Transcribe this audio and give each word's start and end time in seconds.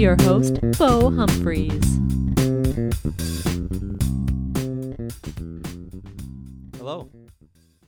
your 0.00 0.16
host, 0.22 0.58
Beau 0.78 1.10
Humphreys. 1.10 1.98
Hello, 6.78 7.10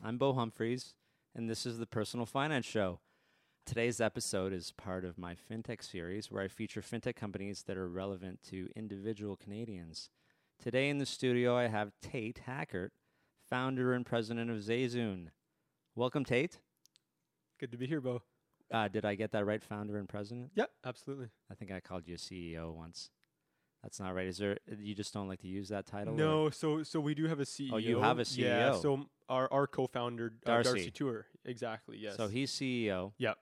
I'm 0.04 0.18
Beau 0.18 0.34
Humphreys, 0.34 0.92
and 1.34 1.48
this 1.48 1.64
is 1.64 1.78
the 1.78 1.86
Personal 1.86 2.26
Finance 2.26 2.66
Show. 2.66 3.00
Today's 3.64 3.98
episode 3.98 4.52
is 4.52 4.72
part 4.72 5.06
of 5.06 5.16
my 5.16 5.34
FinTech 5.34 5.82
series 5.82 6.30
where 6.30 6.42
I 6.42 6.48
feature 6.48 6.82
FinTech 6.82 7.16
companies 7.16 7.62
that 7.62 7.78
are 7.78 7.88
relevant 7.88 8.40
to 8.50 8.68
individual 8.76 9.34
Canadians. 9.34 10.10
Today 10.62 10.90
in 10.90 10.98
the 10.98 11.06
studio, 11.06 11.56
I 11.56 11.68
have 11.68 11.92
Tate 12.02 12.42
Hackert, 12.46 12.90
founder 13.48 13.94
and 13.94 14.04
president 14.04 14.50
of 14.50 14.58
ZayZoon. 14.58 15.28
Welcome, 15.96 16.26
Tate. 16.26 16.58
Good 17.58 17.72
to 17.72 17.78
be 17.78 17.86
here, 17.86 18.02
Beau. 18.02 18.20
Uh, 18.72 18.88
did 18.88 19.04
I 19.04 19.14
get 19.14 19.32
that 19.32 19.44
right, 19.44 19.62
founder 19.62 19.98
and 19.98 20.08
president? 20.08 20.50
Yep, 20.54 20.70
absolutely. 20.84 21.28
I 21.50 21.54
think 21.54 21.70
I 21.70 21.80
called 21.80 22.08
you 22.08 22.14
a 22.14 22.18
CEO 22.18 22.74
once. 22.74 23.10
That's 23.82 23.98
not 24.00 24.14
right. 24.14 24.26
Is 24.26 24.38
there? 24.38 24.56
You 24.78 24.94
just 24.94 25.12
don't 25.12 25.28
like 25.28 25.40
to 25.40 25.48
use 25.48 25.68
that 25.70 25.86
title? 25.86 26.14
or- 26.14 26.16
No, 26.16 26.50
so 26.50 26.82
so 26.84 27.00
we 27.00 27.14
do 27.14 27.26
have 27.26 27.40
a 27.40 27.44
CEO. 27.44 27.70
Oh, 27.72 27.76
you 27.78 28.00
have 28.00 28.18
a 28.18 28.22
CEO. 28.22 28.38
Yeah, 28.44 28.76
so 28.78 29.06
our 29.28 29.52
our 29.52 29.66
co-founder 29.66 30.32
uh, 30.46 30.50
Darcy. 30.50 30.70
Darcy. 30.70 30.90
Tuer. 30.92 31.26
Exactly. 31.44 31.98
Yes. 31.98 32.16
So 32.16 32.28
he's 32.28 32.50
CEO. 32.52 33.12
Yep. 33.18 33.36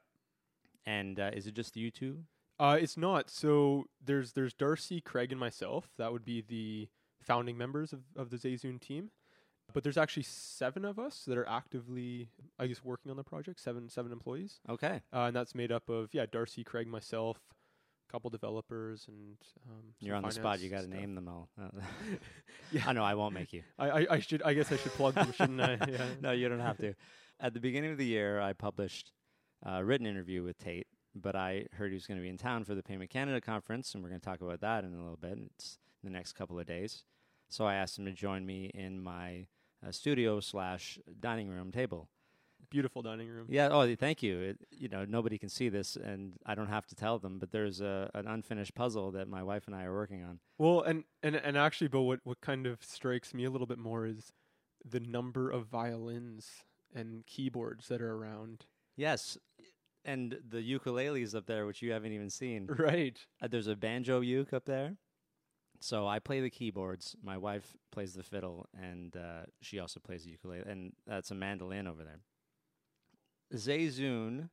And 0.86 1.20
uh, 1.20 1.30
is 1.34 1.46
it 1.46 1.54
just 1.54 1.76
you 1.76 1.90
two? 1.90 2.24
Uh, 2.58 2.78
it's 2.80 2.96
not. 2.96 3.28
So 3.30 3.84
there's 4.02 4.32
there's 4.32 4.54
Darcy, 4.54 5.00
Craig, 5.00 5.30
and 5.30 5.38
myself. 5.38 5.90
That 5.98 6.10
would 6.12 6.24
be 6.24 6.40
the 6.40 6.88
founding 7.22 7.58
members 7.58 7.92
of, 7.92 8.00
of 8.16 8.30
the 8.30 8.36
ZayZoon 8.38 8.80
team. 8.80 9.10
But 9.72 9.82
there's 9.82 9.96
actually 9.98 10.24
seven 10.24 10.84
of 10.84 10.98
us 10.98 11.24
that 11.26 11.36
are 11.38 11.48
actively, 11.48 12.28
I 12.58 12.66
guess, 12.66 12.84
working 12.84 13.10
on 13.10 13.16
the 13.16 13.24
project. 13.24 13.60
Seven 13.60 13.88
seven 13.88 14.12
employees, 14.12 14.60
Okay. 14.68 15.00
uh, 15.12 15.20
and 15.24 15.36
that's 15.36 15.54
made 15.54 15.72
up 15.72 15.88
of 15.88 16.10
yeah, 16.12 16.26
Darcy, 16.30 16.64
Craig, 16.64 16.86
myself, 16.86 17.38
a 18.08 18.12
couple 18.12 18.30
developers, 18.30 19.06
and 19.08 19.36
um, 19.68 19.94
You're 20.00 20.16
on 20.16 20.22
the 20.22 20.30
spot. 20.32 20.60
You 20.60 20.68
got 20.70 20.82
to 20.82 20.88
name 20.88 21.14
them 21.14 21.28
all. 21.28 21.48
Yeah. 22.72 22.82
I 22.86 22.92
know. 22.92 23.02
I 23.02 23.14
won't 23.14 23.34
make 23.34 23.52
you. 23.52 23.62
I, 23.78 23.90
I 23.90 24.06
I 24.10 24.18
should 24.20 24.42
I 24.42 24.54
guess 24.54 24.70
I 24.70 24.76
should 24.76 24.92
plug 24.92 25.14
them, 25.14 25.32
shouldn't 25.32 25.60
I? 25.60 25.76
Yeah. 25.88 26.04
no, 26.20 26.30
you 26.32 26.48
don't 26.48 26.60
have 26.60 26.78
to. 26.78 26.94
At 27.40 27.52
the 27.54 27.60
beginning 27.60 27.90
of 27.92 27.98
the 27.98 28.06
year, 28.06 28.40
I 28.40 28.52
published 28.52 29.12
a 29.64 29.84
written 29.84 30.06
interview 30.06 30.42
with 30.44 30.56
Tate, 30.58 30.86
but 31.14 31.34
I 31.34 31.66
heard 31.72 31.90
he 31.90 31.94
was 31.94 32.06
going 32.06 32.18
to 32.18 32.22
be 32.22 32.28
in 32.28 32.36
town 32.38 32.64
for 32.64 32.74
the 32.74 32.82
Payment 32.82 33.10
Canada 33.10 33.40
conference, 33.40 33.92
and 33.94 34.02
we're 34.02 34.08
going 34.10 34.20
to 34.20 34.24
talk 34.24 34.40
about 34.40 34.60
that 34.60 34.84
in 34.84 34.94
a 34.94 34.98
little 34.98 35.16
bit. 35.16 35.38
It's 35.56 35.78
the 36.04 36.10
next 36.10 36.34
couple 36.34 36.58
of 36.60 36.66
days. 36.66 37.04
So 37.48 37.64
I 37.66 37.74
asked 37.74 37.98
him 37.98 38.04
to 38.04 38.12
join 38.12 38.46
me 38.46 38.70
in 38.72 39.02
my 39.02 39.46
uh, 39.86 39.92
studio 39.92 40.40
slash 40.40 40.98
dining 41.20 41.48
room 41.48 41.70
table. 41.70 42.08
Beautiful 42.70 43.02
dining 43.02 43.28
room. 43.28 43.46
Yeah. 43.48 43.68
Oh, 43.72 43.94
thank 43.96 44.22
you. 44.22 44.38
It, 44.40 44.58
you 44.70 44.88
know, 44.88 45.04
nobody 45.04 45.38
can 45.38 45.48
see 45.48 45.68
this, 45.68 45.96
and 45.96 46.34
I 46.46 46.54
don't 46.54 46.68
have 46.68 46.86
to 46.86 46.94
tell 46.94 47.18
them. 47.18 47.38
But 47.40 47.50
there's 47.50 47.80
a, 47.80 48.10
an 48.14 48.28
unfinished 48.28 48.74
puzzle 48.76 49.10
that 49.12 49.26
my 49.26 49.42
wife 49.42 49.66
and 49.66 49.74
I 49.74 49.84
are 49.84 49.94
working 49.94 50.22
on. 50.22 50.38
Well, 50.56 50.82
and 50.82 51.04
and 51.22 51.34
and 51.34 51.56
actually, 51.56 51.88
but 51.88 52.02
what 52.02 52.20
what 52.22 52.40
kind 52.40 52.66
of 52.66 52.84
strikes 52.84 53.34
me 53.34 53.44
a 53.44 53.50
little 53.50 53.66
bit 53.66 53.78
more 53.78 54.06
is 54.06 54.32
the 54.88 55.00
number 55.00 55.50
of 55.50 55.66
violins 55.66 56.48
and 56.94 57.26
keyboards 57.26 57.88
that 57.88 58.00
are 58.00 58.14
around. 58.14 58.66
Yes, 58.96 59.36
and 60.04 60.38
the 60.48 60.58
ukuleles 60.58 61.34
up 61.34 61.46
there, 61.46 61.66
which 61.66 61.82
you 61.82 61.92
haven't 61.92 62.12
even 62.12 62.30
seen. 62.30 62.68
Right. 62.68 63.18
Uh, 63.42 63.48
there's 63.48 63.66
a 63.66 63.76
banjo 63.76 64.20
uke 64.20 64.52
up 64.52 64.64
there. 64.64 64.96
So 65.80 66.06
I 66.06 66.18
play 66.18 66.40
the 66.40 66.50
keyboards. 66.50 67.16
My 67.22 67.38
wife 67.38 67.74
plays 67.90 68.12
the 68.12 68.22
fiddle, 68.22 68.66
and 68.78 69.16
uh, 69.16 69.46
she 69.62 69.78
also 69.78 69.98
plays 69.98 70.24
the 70.24 70.30
ukulele, 70.30 70.62
and 70.66 70.92
that's 71.06 71.30
a 71.30 71.34
mandolin 71.34 71.86
over 71.86 72.04
there. 72.04 72.20
ZayZoon. 73.54 74.50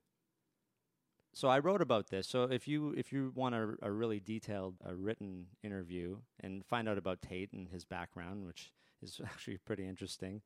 So 1.34 1.50
I 1.50 1.59
wrote 1.59 1.81
about 1.81 2.09
this. 2.09 2.28
So 2.28 2.44
if 2.44 2.67
you 2.67 2.94
if 2.97 3.12
you 3.12 3.31
want 3.35 3.53
a, 3.53 3.75
a 3.81 3.91
really 3.91 4.19
detailed 4.19 4.75
uh, 4.88 4.96
written 4.96 5.47
interview 5.63 6.18
and 6.40 6.66
find 6.66 6.90
out 6.90 6.97
about 6.97 7.22
Tate 7.22 7.51
and 7.51 7.68
his 7.69 7.85
background, 7.85 8.46
which 8.47 8.72
is 9.03 9.19
actually 9.25 9.57
pretty 9.57 9.85
interesting, 9.85 10.41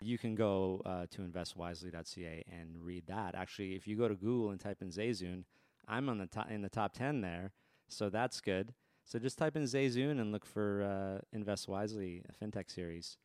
you 0.00 0.18
can 0.18 0.34
go 0.34 0.82
uh, 0.84 1.06
to 1.10 1.22
investwisely.ca 1.22 2.44
and 2.52 2.76
read 2.80 3.06
that. 3.06 3.34
Actually, 3.34 3.74
if 3.74 3.86
you 3.86 3.96
go 3.96 4.08
to 4.08 4.14
Google 4.14 4.50
and 4.50 4.60
type 4.60 4.82
in 4.82 4.90
ZayZoon, 4.90 5.44
I'm 5.88 6.08
on 6.08 6.18
the 6.18 6.26
top 6.26 6.50
in 6.50 6.60
the 6.60 6.68
top 6.68 6.92
ten 6.92 7.22
there, 7.22 7.52
so 7.88 8.10
that's 8.10 8.40
good. 8.42 8.74
So 9.08 9.18
just 9.18 9.38
type 9.38 9.56
in 9.56 9.62
ZayZoon 9.62 10.20
and 10.20 10.32
look 10.32 10.44
for 10.44 10.82
uh, 10.82 11.24
Invest 11.32 11.66
Wisely, 11.66 12.22
a 12.28 12.44
fintech 12.44 12.70
series. 12.70 13.16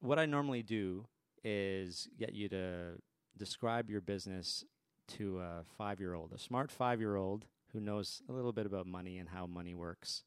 What 0.00 0.18
I 0.18 0.24
normally 0.24 0.62
do 0.62 1.04
is 1.44 2.08
get 2.18 2.32
you 2.32 2.48
to 2.48 2.92
describe 3.36 3.90
your 3.90 4.00
business 4.00 4.64
to 5.08 5.40
a 5.40 5.64
five 5.76 6.00
year 6.00 6.14
old, 6.14 6.32
a 6.32 6.38
smart 6.38 6.70
five 6.70 6.98
year 6.98 7.16
old 7.16 7.44
who 7.74 7.80
knows 7.80 8.22
a 8.26 8.32
little 8.32 8.54
bit 8.54 8.64
about 8.64 8.86
money 8.86 9.18
and 9.18 9.28
how 9.28 9.46
money 9.46 9.74
works. 9.74 10.22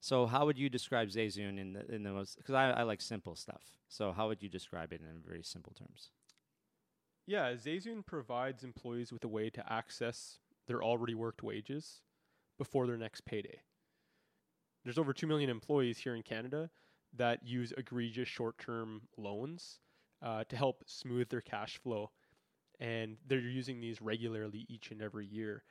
So, 0.00 0.26
how 0.26 0.44
would 0.46 0.58
you 0.58 0.68
describe 0.68 1.06
ZayZoon 1.06 1.60
in 1.60 1.74
the 1.74 1.94
in 1.94 2.02
the 2.02 2.10
most? 2.10 2.38
Because 2.38 2.56
I, 2.56 2.70
I 2.70 2.82
like 2.82 3.00
simple 3.00 3.36
stuff. 3.36 3.62
So, 3.88 4.10
how 4.10 4.26
would 4.26 4.42
you 4.42 4.48
describe 4.48 4.92
it 4.92 5.00
in 5.00 5.22
very 5.24 5.44
simple 5.44 5.74
terms? 5.78 6.10
Yeah, 7.24 7.52
ZayZoon 7.52 8.04
provides 8.04 8.64
employees 8.64 9.12
with 9.12 9.22
a 9.22 9.28
way 9.28 9.48
to 9.50 9.72
access 9.72 10.40
their 10.66 10.82
already 10.82 11.14
worked 11.14 11.44
wages 11.44 12.00
before 12.58 12.86
their 12.86 12.96
next 12.96 13.24
payday. 13.24 13.60
There's 14.84 14.98
over 14.98 15.12
2 15.12 15.26
million 15.26 15.50
employees 15.50 15.98
here 15.98 16.14
in 16.14 16.22
Canada 16.22 16.70
that 17.16 17.46
use 17.46 17.72
egregious 17.76 18.28
short 18.28 18.58
term 18.58 19.02
loans 19.16 19.80
uh, 20.22 20.44
to 20.48 20.56
help 20.56 20.82
smooth 20.86 21.28
their 21.28 21.40
cash 21.40 21.78
flow. 21.78 22.10
And 22.80 23.16
they're 23.26 23.38
using 23.38 23.80
these 23.80 24.02
regularly 24.02 24.66
each 24.68 24.90
and 24.90 25.00
every 25.00 25.26
year. 25.26 25.62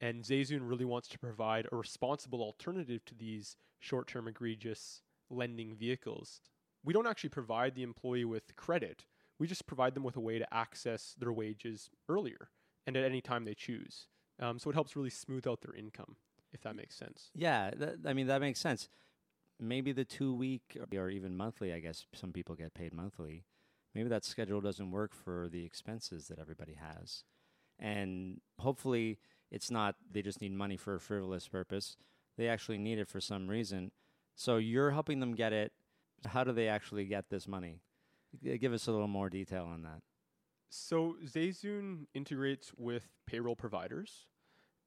And 0.00 0.22
ZayZoon 0.22 0.68
really 0.68 0.84
wants 0.84 1.08
to 1.08 1.18
provide 1.18 1.66
a 1.70 1.76
responsible 1.76 2.42
alternative 2.42 3.04
to 3.06 3.14
these 3.14 3.56
short 3.78 4.06
term 4.06 4.28
egregious 4.28 5.02
lending 5.30 5.74
vehicles. 5.74 6.40
We 6.84 6.92
don't 6.92 7.06
actually 7.06 7.30
provide 7.30 7.74
the 7.74 7.82
employee 7.82 8.24
with 8.24 8.54
credit, 8.56 9.04
we 9.38 9.46
just 9.46 9.66
provide 9.66 9.94
them 9.94 10.02
with 10.02 10.16
a 10.16 10.20
way 10.20 10.38
to 10.38 10.54
access 10.54 11.14
their 11.18 11.32
wages 11.32 11.90
earlier 12.08 12.50
and 12.86 12.96
at 12.96 13.04
any 13.04 13.20
time 13.20 13.44
they 13.44 13.54
choose. 13.54 14.06
Um, 14.40 14.58
so 14.58 14.70
it 14.70 14.74
helps 14.74 14.94
really 14.96 15.10
smooth 15.10 15.46
out 15.46 15.60
their 15.62 15.74
income, 15.74 16.16
if 16.52 16.60
that 16.62 16.76
makes 16.76 16.94
sense. 16.94 17.30
Yeah, 17.34 17.70
that, 17.76 17.96
I 18.06 18.12
mean 18.12 18.26
that 18.28 18.40
makes 18.40 18.60
sense. 18.60 18.88
Maybe 19.60 19.90
the 19.92 20.04
two 20.04 20.32
week 20.32 20.76
or- 20.92 20.98
or 20.98 21.10
even 21.10 21.36
monthly. 21.36 21.72
I 21.72 21.80
guess 21.80 22.06
some 22.14 22.32
people 22.32 22.54
get 22.54 22.74
paid 22.74 22.92
monthly. 22.94 23.44
Maybe 23.94 24.08
that 24.08 24.24
schedule 24.24 24.60
doesn't 24.60 24.90
work 24.92 25.12
for 25.14 25.48
the 25.48 25.64
expenses 25.64 26.28
that 26.28 26.38
everybody 26.38 26.74
has, 26.74 27.24
and 27.78 28.40
hopefully 28.60 29.18
it's 29.50 29.70
not. 29.70 29.96
They 30.10 30.22
just 30.22 30.40
need 30.40 30.52
money 30.52 30.76
for 30.76 30.94
a 30.94 31.00
frivolous 31.00 31.48
purpose. 31.48 31.96
They 32.36 32.48
actually 32.48 32.78
need 32.78 32.98
it 32.98 33.08
for 33.08 33.20
some 33.20 33.48
reason. 33.48 33.90
So 34.36 34.58
you're 34.58 34.92
helping 34.92 35.18
them 35.18 35.34
get 35.34 35.52
it. 35.52 35.72
How 36.26 36.44
do 36.44 36.52
they 36.52 36.68
actually 36.68 37.06
get 37.06 37.28
this 37.30 37.48
money? 37.48 37.80
Give 38.42 38.72
us 38.72 38.86
a 38.86 38.92
little 38.92 39.08
more 39.08 39.28
detail 39.30 39.64
on 39.64 39.82
that. 39.82 40.02
So 40.70 41.16
ZayZoon 41.24 42.06
integrates 42.14 42.72
with 42.76 43.08
payroll 43.26 43.56
providers, 43.56 44.26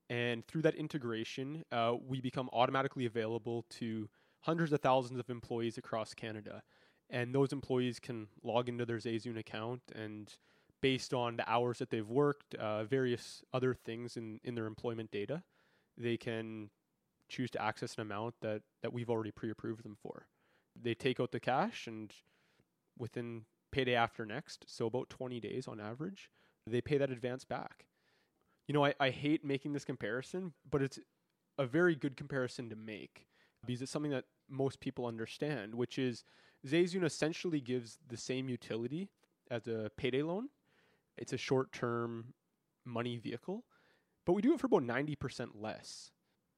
and 0.10 0.46
through 0.46 0.62
that 0.64 0.76
integration, 0.76 1.64
uh, 1.72 1.96
we 2.06 2.22
become 2.22 2.50
automatically 2.54 3.06
available 3.06 3.66
to 3.72 4.10
hundreds 4.42 4.74
of 4.74 4.82
thousands 4.82 5.20
of 5.20 5.30
employees 5.30 5.78
across 5.78 6.14
Canada. 6.14 6.64
And 7.10 7.34
those 7.34 7.52
employees 7.52 8.00
can 8.00 8.28
log 8.44 8.70
into 8.70 8.86
their 8.86 8.98
ZayZoon 8.98 9.38
account 9.38 9.82
and 9.94 10.34
based 10.82 11.14
on 11.14 11.38
the 11.38 11.50
hours 11.50 11.78
that 11.78 11.90
they've 11.92 12.10
worked, 12.10 12.56
uh, 12.56 12.84
various 12.84 13.44
other 13.54 13.74
things 13.74 14.18
in, 14.18 14.40
in 14.44 14.56
their 14.56 14.66
employment 14.66 15.12
data, 15.12 15.44
they 15.98 16.18
can 16.18 16.70
choose 17.30 17.52
to 17.52 17.62
access 17.62 17.96
an 17.96 18.02
amount 18.02 18.36
that, 18.42 18.62
that 18.82 18.92
we've 18.92 19.10
already 19.10 19.32
pre-approved 19.32 19.84
them 19.84 19.96
for. 20.02 20.26
They 20.82 20.94
take 20.94 21.20
out 21.20 21.32
the 21.32 21.40
cash 21.40 21.88
and 21.88 22.12
within 22.98 23.44
payday 23.72 23.96
after 23.96 24.26
next, 24.26 24.66
so 24.68 24.86
about 24.86 25.10
20 25.10 25.40
days 25.40 25.68
on 25.68 25.80
average, 25.80 26.30
they 26.68 26.82
pay 26.82 26.98
that 26.98 27.12
advance 27.12 27.44
back. 27.44 27.86
You 28.68 28.74
know, 28.74 28.86
I, 28.86 28.94
I 29.00 29.10
hate 29.10 29.44
making 29.44 29.74
this 29.74 29.86
comparison, 29.86 30.54
but 30.70 30.82
it's 30.82 31.00
a 31.58 31.66
very 31.66 31.96
good 31.96 32.16
comparison 32.16 32.70
to 32.70 32.76
make 32.76 33.28
because 33.66 33.82
it's 33.82 33.92
something 33.92 34.12
that 34.12 34.26
most 34.50 34.80
people 34.80 35.06
understand, 35.06 35.76
which 35.76 35.98
is 35.98 36.24
ZayZoon 36.68 37.04
essentially 37.04 37.60
gives 37.60 37.98
the 38.08 38.18
same 38.18 38.50
utility 38.50 39.10
as 39.50 39.68
a 39.68 39.92
payday 39.98 40.22
loan. 40.22 40.50
It's 41.18 41.34
a 41.34 41.38
short 41.38 41.72
term 41.72 42.34
money 42.86 43.18
vehicle, 43.18 43.66
but 44.26 44.34
we 44.34 44.42
do 44.42 44.54
it 44.54 44.60
for 44.60 44.68
about 44.68 44.84
90% 44.84 45.50
less. 45.56 46.12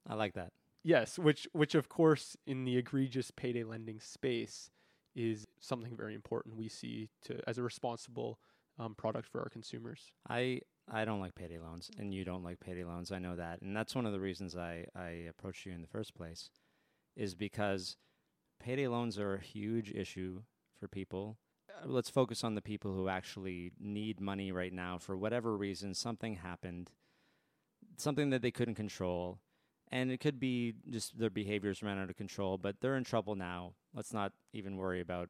I 0.07 0.15
like 0.15 0.33
that. 0.33 0.51
Yes, 0.83 1.17
which 1.17 1.47
which 1.53 1.75
of 1.75 1.87
course 1.87 2.35
in 2.45 2.65
the 2.65 2.77
egregious 2.77 3.31
payday 3.31 3.63
lending 3.63 4.01
space 4.01 4.69
is 5.15 5.47
something 5.59 5.95
very 5.95 6.15
important 6.15 6.55
we 6.55 6.67
see 6.67 7.09
to 7.25 7.39
as 7.47 7.57
a 7.57 7.63
responsible 7.63 8.39
um, 8.79 8.95
product 8.95 9.27
for 9.27 9.39
our 9.41 9.49
consumers. 9.49 10.11
I 10.27 10.61
I 10.91 11.05
don't 11.05 11.21
like 11.21 11.35
payday 11.35 11.59
loans, 11.59 11.89
and 11.97 12.13
you 12.13 12.25
don't 12.25 12.43
like 12.43 12.59
payday 12.59 12.83
loans. 12.83 13.11
I 13.11 13.19
know 13.19 13.35
that, 13.35 13.61
and 13.61 13.75
that's 13.75 13.95
one 13.95 14.05
of 14.05 14.11
the 14.11 14.19
reasons 14.19 14.55
I 14.55 14.85
I 14.95 15.09
approached 15.29 15.65
you 15.65 15.71
in 15.71 15.81
the 15.81 15.87
first 15.87 16.15
place, 16.15 16.49
is 17.15 17.35
because 17.35 17.97
payday 18.59 18.87
loans 18.87 19.17
are 19.19 19.35
a 19.35 19.41
huge 19.41 19.91
issue 19.91 20.41
for 20.79 20.87
people. 20.87 21.37
Uh, 21.69 21.87
Let's 21.87 22.09
focus 22.09 22.43
on 22.43 22.55
the 22.55 22.61
people 22.61 22.93
who 22.93 23.07
actually 23.07 23.71
need 23.79 24.19
money 24.19 24.51
right 24.51 24.73
now 24.73 24.97
for 24.97 25.17
whatever 25.17 25.55
reason. 25.55 25.93
Something 25.93 26.35
happened, 26.35 26.91
something 27.97 28.29
that 28.31 28.41
they 28.41 28.51
couldn't 28.51 28.75
control. 28.75 29.39
And 29.91 30.11
it 30.11 30.19
could 30.19 30.39
be 30.39 30.73
just 30.89 31.17
their 31.19 31.29
behaviors 31.29 31.83
ran 31.83 31.99
out 31.99 32.09
of 32.09 32.15
control, 32.17 32.57
but 32.57 32.81
they're 32.81 32.97
in 32.97 33.03
trouble 33.03 33.35
now. 33.35 33.73
Let's 33.93 34.13
not 34.13 34.33
even 34.51 34.77
worry 34.77 35.01
about 35.01 35.29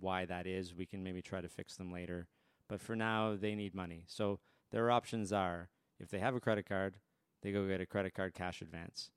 why 0.00 0.24
that 0.24 0.46
is. 0.46 0.74
We 0.74 0.86
can 0.86 1.02
maybe 1.04 1.22
try 1.22 1.40
to 1.40 1.48
fix 1.48 1.76
them 1.76 1.92
later. 1.92 2.26
But 2.68 2.80
for 2.80 2.96
now, 2.96 3.36
they 3.36 3.54
need 3.54 3.74
money. 3.74 4.04
So 4.06 4.40
their 4.70 4.90
options 4.90 5.32
are 5.32 5.68
if 6.00 6.10
they 6.10 6.18
have 6.18 6.34
a 6.34 6.40
credit 6.40 6.68
card, 6.68 6.96
they 7.42 7.52
go 7.52 7.66
get 7.66 7.80
a 7.80 7.86
credit 7.86 8.14
card 8.14 8.34
cash 8.34 8.60
advance. 8.60 9.10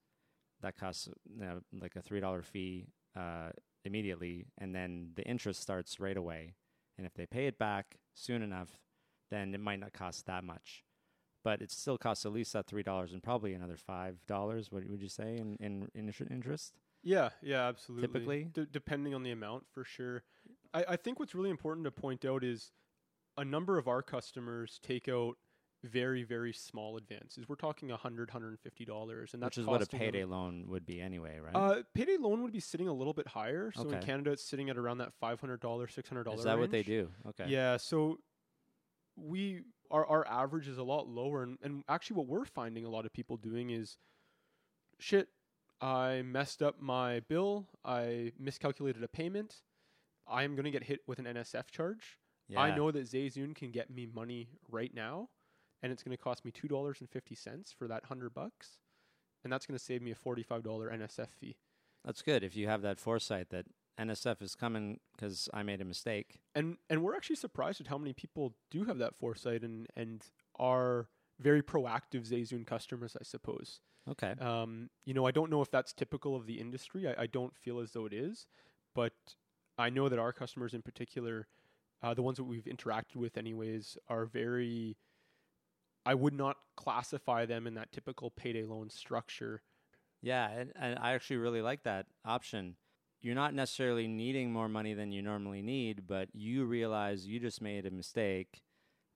That 0.62 0.78
costs 0.78 1.10
you 1.34 1.46
know, 1.46 1.62
like 1.80 1.96
a 1.96 2.02
$3 2.02 2.44
fee 2.44 2.88
uh, 3.16 3.50
immediately, 3.84 4.48
and 4.58 4.74
then 4.74 5.12
the 5.16 5.24
interest 5.24 5.62
starts 5.62 6.00
right 6.00 6.18
away. 6.18 6.56
And 6.98 7.06
if 7.06 7.14
they 7.14 7.26
pay 7.26 7.48
it 7.48 7.58
back 7.58 7.98
soon 8.14 8.42
enough, 8.42 8.80
then 9.30 9.54
it 9.54 9.60
might 9.60 9.80
not 9.80 9.94
cost 9.94 10.26
that 10.28 10.44
much. 10.44 10.84
But 11.46 11.62
it 11.62 11.70
still 11.72 12.00
costs 12.00 12.26
at 12.26 12.34
least 12.34 12.54
that 12.54 12.66
three 12.66 12.82
dollars 12.82 13.14
and 13.14 13.22
probably 13.22 13.54
another 13.54 13.78
five 13.78 14.18
dollars. 14.26 14.72
What 14.72 14.90
would 14.90 15.00
you 15.00 15.08
say 15.08 15.38
in, 15.38 15.56
in, 15.60 15.88
in 15.94 16.12
interest? 16.32 16.74
Yeah, 17.04 17.30
yeah, 17.44 17.68
absolutely. 17.68 18.08
Typically? 18.08 18.44
D- 18.52 18.66
depending 18.72 19.14
on 19.14 19.22
the 19.22 19.30
amount, 19.30 19.66
for 19.72 19.84
sure. 19.84 20.24
I, 20.74 20.86
I 20.90 20.96
think 20.96 21.20
what's 21.20 21.36
really 21.36 21.52
important 21.52 21.86
to 21.86 21.92
point 21.92 22.26
out 22.26 22.44
is 22.44 22.72
a 23.38 23.46
number 23.46 23.78
of 23.78 23.88
our 23.88 24.02
customers 24.02 24.80
take 24.82 25.08
out 25.08 25.36
very, 25.84 26.24
very 26.24 26.52
small 26.52 26.98
advances. 26.98 27.48
We're 27.48 27.58
talking 27.58 27.92
a 27.92 27.98
hundred, 27.98 28.32
hundred 28.32 28.48
and 28.50 28.60
fifty 28.60 28.84
dollars, 28.84 29.36
and 29.36 29.44
that's 29.44 29.56
Which 29.56 29.62
is 29.62 29.68
what 29.68 29.76
a 29.76 29.80
costing 29.86 30.00
them- 30.00 30.06
payday 30.14 30.26
loan 30.26 30.66
would 30.70 30.88
be 30.88 31.00
anyway, 31.00 31.38
right? 31.38 31.56
Uh, 31.56 31.84
payday 31.94 32.18
loan 32.18 32.42
would 32.42 32.54
be 32.54 32.60
sitting 32.60 32.88
a 32.88 32.94
little 32.94 33.14
bit 33.14 33.28
higher. 33.28 33.72
So 33.76 33.88
in 33.88 34.00
Canada, 34.02 34.32
it's 34.32 34.44
sitting 34.44 34.72
at 34.72 34.80
around 34.80 34.98
that 34.98 35.14
five 35.20 35.40
hundred 35.40 35.60
dollars, 35.60 35.94
six 35.94 36.10
hundred 36.10 36.24
dollars. 36.24 36.40
is 36.40 36.46
that 36.46 36.58
what 36.58 36.72
they 36.72 36.82
do? 36.82 37.12
Okay. 37.30 37.46
Yeah. 37.50 37.78
So 37.78 38.18
we 39.16 39.62
our 39.92 40.06
our 40.06 40.28
average 40.28 40.68
is 40.68 40.78
a 40.78 40.84
lot 40.84 41.08
lower, 41.08 41.44
and, 41.44 41.58
and 41.62 41.84
actually, 41.88 42.18
what 42.18 42.28
we're 42.28 42.46
finding 42.46 42.86
a 42.86 42.90
lot 42.90 43.06
of 43.06 43.14
people 43.14 43.38
doing 43.38 43.70
is, 43.70 43.98
shit. 45.00 45.30
I 45.82 46.22
messed 46.24 46.64
up 46.64 46.82
my 46.82 47.20
bill. 47.20 47.68
I 47.84 48.32
miscalculated 48.40 49.04
a 49.04 49.10
payment. 49.10 49.56
I 50.28 50.44
am 50.44 50.56
going 50.56 50.64
to 50.64 50.72
get 50.72 50.84
hit 50.84 51.02
with 51.06 51.20
an 51.20 51.26
NSF 51.26 51.70
charge. 51.70 52.18
I 52.62 52.70
know 52.76 52.92
that 52.92 53.06
ZayZoon 53.06 53.56
can 53.56 53.72
get 53.72 53.90
me 53.90 54.08
money 54.12 54.48
right 54.70 54.94
now, 54.94 55.30
and 55.84 55.92
it's 55.92 56.02
going 56.02 56.16
to 56.16 56.24
cost 56.24 56.46
me 56.46 56.52
two 56.52 56.68
dollars 56.68 56.98
and 57.02 57.10
fifty 57.10 57.36
cents 57.36 57.74
for 57.78 57.88
that 57.88 58.06
hundred 58.06 58.34
bucks, 58.34 58.78
and 59.44 59.52
that's 59.52 59.66
going 59.66 59.78
to 59.78 59.84
save 59.84 60.02
me 60.02 60.12
a 60.12 60.16
forty-five 60.16 60.64
dollar 60.64 60.90
NSF 60.90 61.30
fee. 61.30 61.58
That's 62.06 62.22
good 62.22 62.44
if 62.44 62.56
you 62.56 62.68
have 62.68 62.82
that 62.84 63.00
foresight 63.00 63.50
that 63.50 63.66
NSF 64.00 64.42
is 64.42 64.56
coming 64.56 65.00
because 65.16 65.50
I 65.54 65.64
made 65.64 65.82
a 65.82 65.86
mistake. 65.86 66.40
And 66.54 66.78
and 66.90 67.04
we're 67.04 67.16
actually 67.16 67.38
surprised 67.38 67.82
at 67.82 67.88
how 67.88 67.98
many 67.98 68.14
people 68.14 68.56
do 68.70 68.86
have 68.86 68.98
that 68.98 69.16
foresight 69.16 69.64
and 69.64 69.88
and 69.96 70.24
are 70.58 71.08
very 71.40 71.62
proactive 71.62 72.30
ZayZoon 72.30 72.66
customers, 72.66 73.16
I 73.20 73.24
suppose. 73.24 73.82
Okay. 74.10 74.36
Um, 74.40 74.90
you 75.06 75.14
know, 75.14 75.26
I 75.26 75.32
don't 75.32 75.50
know 75.50 75.62
if 75.62 75.72
that's 75.72 75.92
typical 75.92 76.36
of 76.36 76.46
the 76.46 76.60
industry. 76.60 77.08
I, 77.08 77.24
I 77.24 77.28
don't 77.28 77.56
feel 77.56 77.80
as 77.80 77.92
though 77.92 78.06
it 78.06 78.14
is, 78.14 78.46
but 78.94 79.14
I 79.78 79.90
know 79.90 80.10
that 80.10 80.20
our 80.20 80.32
customers 80.32 80.74
in 80.74 80.82
particular, 80.82 81.48
uh, 82.04 82.14
the 82.14 82.22
ones 82.22 82.38
that 82.38 82.44
we've 82.44 82.66
interacted 82.66 83.16
with, 83.16 83.38
anyways, 83.38 83.98
are 84.08 84.26
very. 84.26 84.98
I 86.08 86.14
would 86.14 86.34
not 86.34 86.58
classify 86.78 87.48
them 87.48 87.66
in 87.66 87.74
that 87.74 87.92
typical 87.92 88.30
payday 88.30 88.64
loan 88.64 88.92
structure. 88.92 89.64
Yeah, 90.22 90.50
and, 90.50 90.72
and 90.80 91.00
I 91.00 91.14
actually 91.14 91.38
really 91.38 91.64
like 91.64 91.84
that 91.84 92.06
option. 92.24 92.76
You're 93.26 93.34
not 93.34 93.56
necessarily 93.56 94.08
needing 94.08 94.54
more 94.54 94.70
money 94.70 94.94
than 94.94 95.12
you 95.12 95.24
normally 95.24 95.64
need, 95.64 96.06
but 96.06 96.30
you 96.32 96.64
realize 96.64 97.26
you 97.26 97.40
just 97.40 97.60
made 97.60 97.88
a 97.88 97.90
mistake 97.90 98.62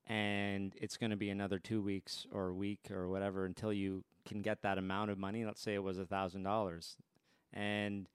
and 0.04 0.74
it's 0.80 0.96
going 0.96 1.10
to 1.10 1.16
be 1.16 1.30
another 1.30 1.60
two 1.60 1.80
weeks 1.80 2.26
or 2.32 2.48
a 2.48 2.52
week 2.52 2.90
or 2.90 3.08
whatever 3.08 3.44
until 3.44 3.72
you 3.72 4.02
can 4.26 4.42
get 4.42 4.62
that 4.62 4.78
amount 4.78 5.12
of 5.12 5.18
money. 5.18 5.44
Let's 5.44 5.60
say 5.62 5.74
it 5.74 5.84
was 5.84 6.00
a 6.00 6.06
$1,000 6.06 6.96
and 7.52 8.08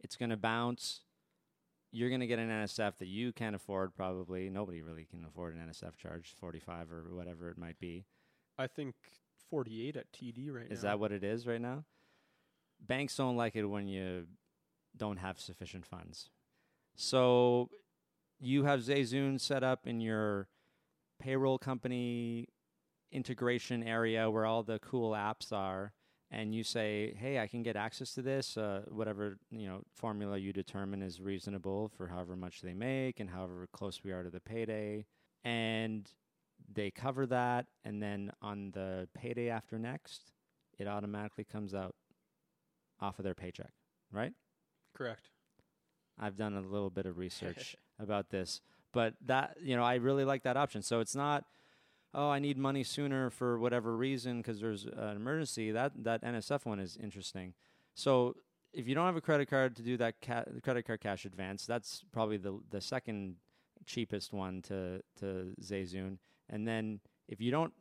it's 0.00 0.14
going 0.14 0.28
to 0.28 0.36
bounce. 0.36 1.04
You're 1.90 2.10
going 2.10 2.20
to 2.20 2.26
get 2.26 2.38
an 2.38 2.50
NSF 2.50 2.98
that 2.98 3.08
you 3.08 3.32
can't 3.32 3.56
afford, 3.56 3.94
probably. 3.94 4.50
Nobody 4.50 4.82
really 4.82 5.06
can 5.10 5.24
afford 5.24 5.56
an 5.56 5.66
NSF 5.66 5.96
charge, 5.96 6.34
45 6.38 6.92
or 6.92 7.16
whatever 7.16 7.48
it 7.48 7.56
might 7.56 7.80
be. 7.80 8.04
I 8.58 8.66
think 8.66 8.94
48 9.48 9.96
at 9.96 10.12
TD 10.12 10.52
right 10.52 10.68
now. 10.68 10.74
Is 10.74 10.82
that 10.82 11.00
what 11.00 11.12
it 11.12 11.24
is 11.24 11.46
right 11.46 11.62
now? 11.62 11.84
Banks 12.78 13.16
don't 13.16 13.38
like 13.38 13.56
it 13.56 13.64
when 13.64 13.88
you 13.88 14.26
don't 14.96 15.18
have 15.18 15.40
sufficient 15.40 15.86
funds. 15.86 16.30
So 16.94 17.70
you 18.38 18.64
have 18.64 18.80
ZayZoon 18.80 19.40
set 19.40 19.62
up 19.62 19.86
in 19.86 20.00
your 20.00 20.48
payroll 21.20 21.58
company 21.58 22.48
integration 23.12 23.82
area 23.82 24.30
where 24.30 24.46
all 24.46 24.62
the 24.62 24.78
cool 24.78 25.12
apps 25.12 25.52
are 25.52 25.92
and 26.30 26.54
you 26.54 26.62
say, 26.62 27.14
"Hey, 27.18 27.40
I 27.40 27.48
can 27.48 27.62
get 27.62 27.76
access 27.76 28.14
to 28.14 28.22
this 28.22 28.56
uh, 28.56 28.82
whatever, 28.88 29.38
you 29.50 29.66
know, 29.66 29.82
formula 29.96 30.38
you 30.38 30.52
determine 30.52 31.02
is 31.02 31.20
reasonable 31.20 31.88
for 31.88 32.06
however 32.06 32.36
much 32.36 32.60
they 32.60 32.74
make 32.74 33.18
and 33.18 33.30
however 33.30 33.68
close 33.72 34.04
we 34.04 34.12
are 34.12 34.22
to 34.22 34.30
the 34.30 34.40
payday." 34.40 35.06
And 35.42 36.08
they 36.72 36.90
cover 36.90 37.26
that 37.26 37.66
and 37.84 38.02
then 38.02 38.30
on 38.42 38.70
the 38.72 39.08
payday 39.14 39.48
after 39.48 39.78
next, 39.78 40.32
it 40.78 40.86
automatically 40.86 41.44
comes 41.44 41.74
out 41.74 41.94
off 43.00 43.18
of 43.18 43.24
their 43.24 43.34
paycheck, 43.34 43.72
right? 44.12 44.32
Correct? 44.94 45.30
I've 46.18 46.36
done 46.36 46.54
a 46.54 46.60
little 46.60 46.90
bit 46.90 47.06
of 47.06 47.18
research 47.18 47.76
about 47.98 48.30
this, 48.30 48.60
but 48.92 49.14
that 49.26 49.56
you 49.62 49.76
know 49.76 49.82
I 49.82 49.94
really 49.96 50.24
like 50.24 50.42
that 50.42 50.56
option. 50.56 50.82
So 50.82 51.00
it's 51.00 51.14
not, 51.16 51.44
oh, 52.14 52.28
I 52.28 52.38
need 52.38 52.58
money 52.58 52.84
sooner 52.84 53.30
for 53.30 53.58
whatever 53.58 53.96
reason 53.96 54.38
because 54.38 54.60
there's 54.60 54.84
an 54.84 55.16
emergency. 55.16 55.70
That 55.70 55.92
that 56.04 56.22
NSF 56.22 56.66
one 56.66 56.78
is 56.78 56.98
interesting. 57.02 57.54
So 57.94 58.36
if 58.72 58.86
you 58.86 58.94
don't 58.94 59.06
have 59.06 59.16
a 59.16 59.20
credit 59.20 59.48
card 59.48 59.76
to 59.76 59.82
do 59.82 59.96
that 59.96 60.20
ca- 60.20 60.44
credit 60.62 60.86
card 60.86 61.00
cash 61.00 61.24
advance, 61.24 61.66
that's 61.66 62.04
probably 62.12 62.36
the 62.36 62.60
the 62.70 62.80
second 62.80 63.36
cheapest 63.86 64.32
one 64.32 64.62
to 64.62 65.02
to 65.20 65.54
ZayZoon. 65.62 66.18
And 66.48 66.66
then 66.66 67.00
if 67.28 67.40
you 67.40 67.50
don't 67.50 67.72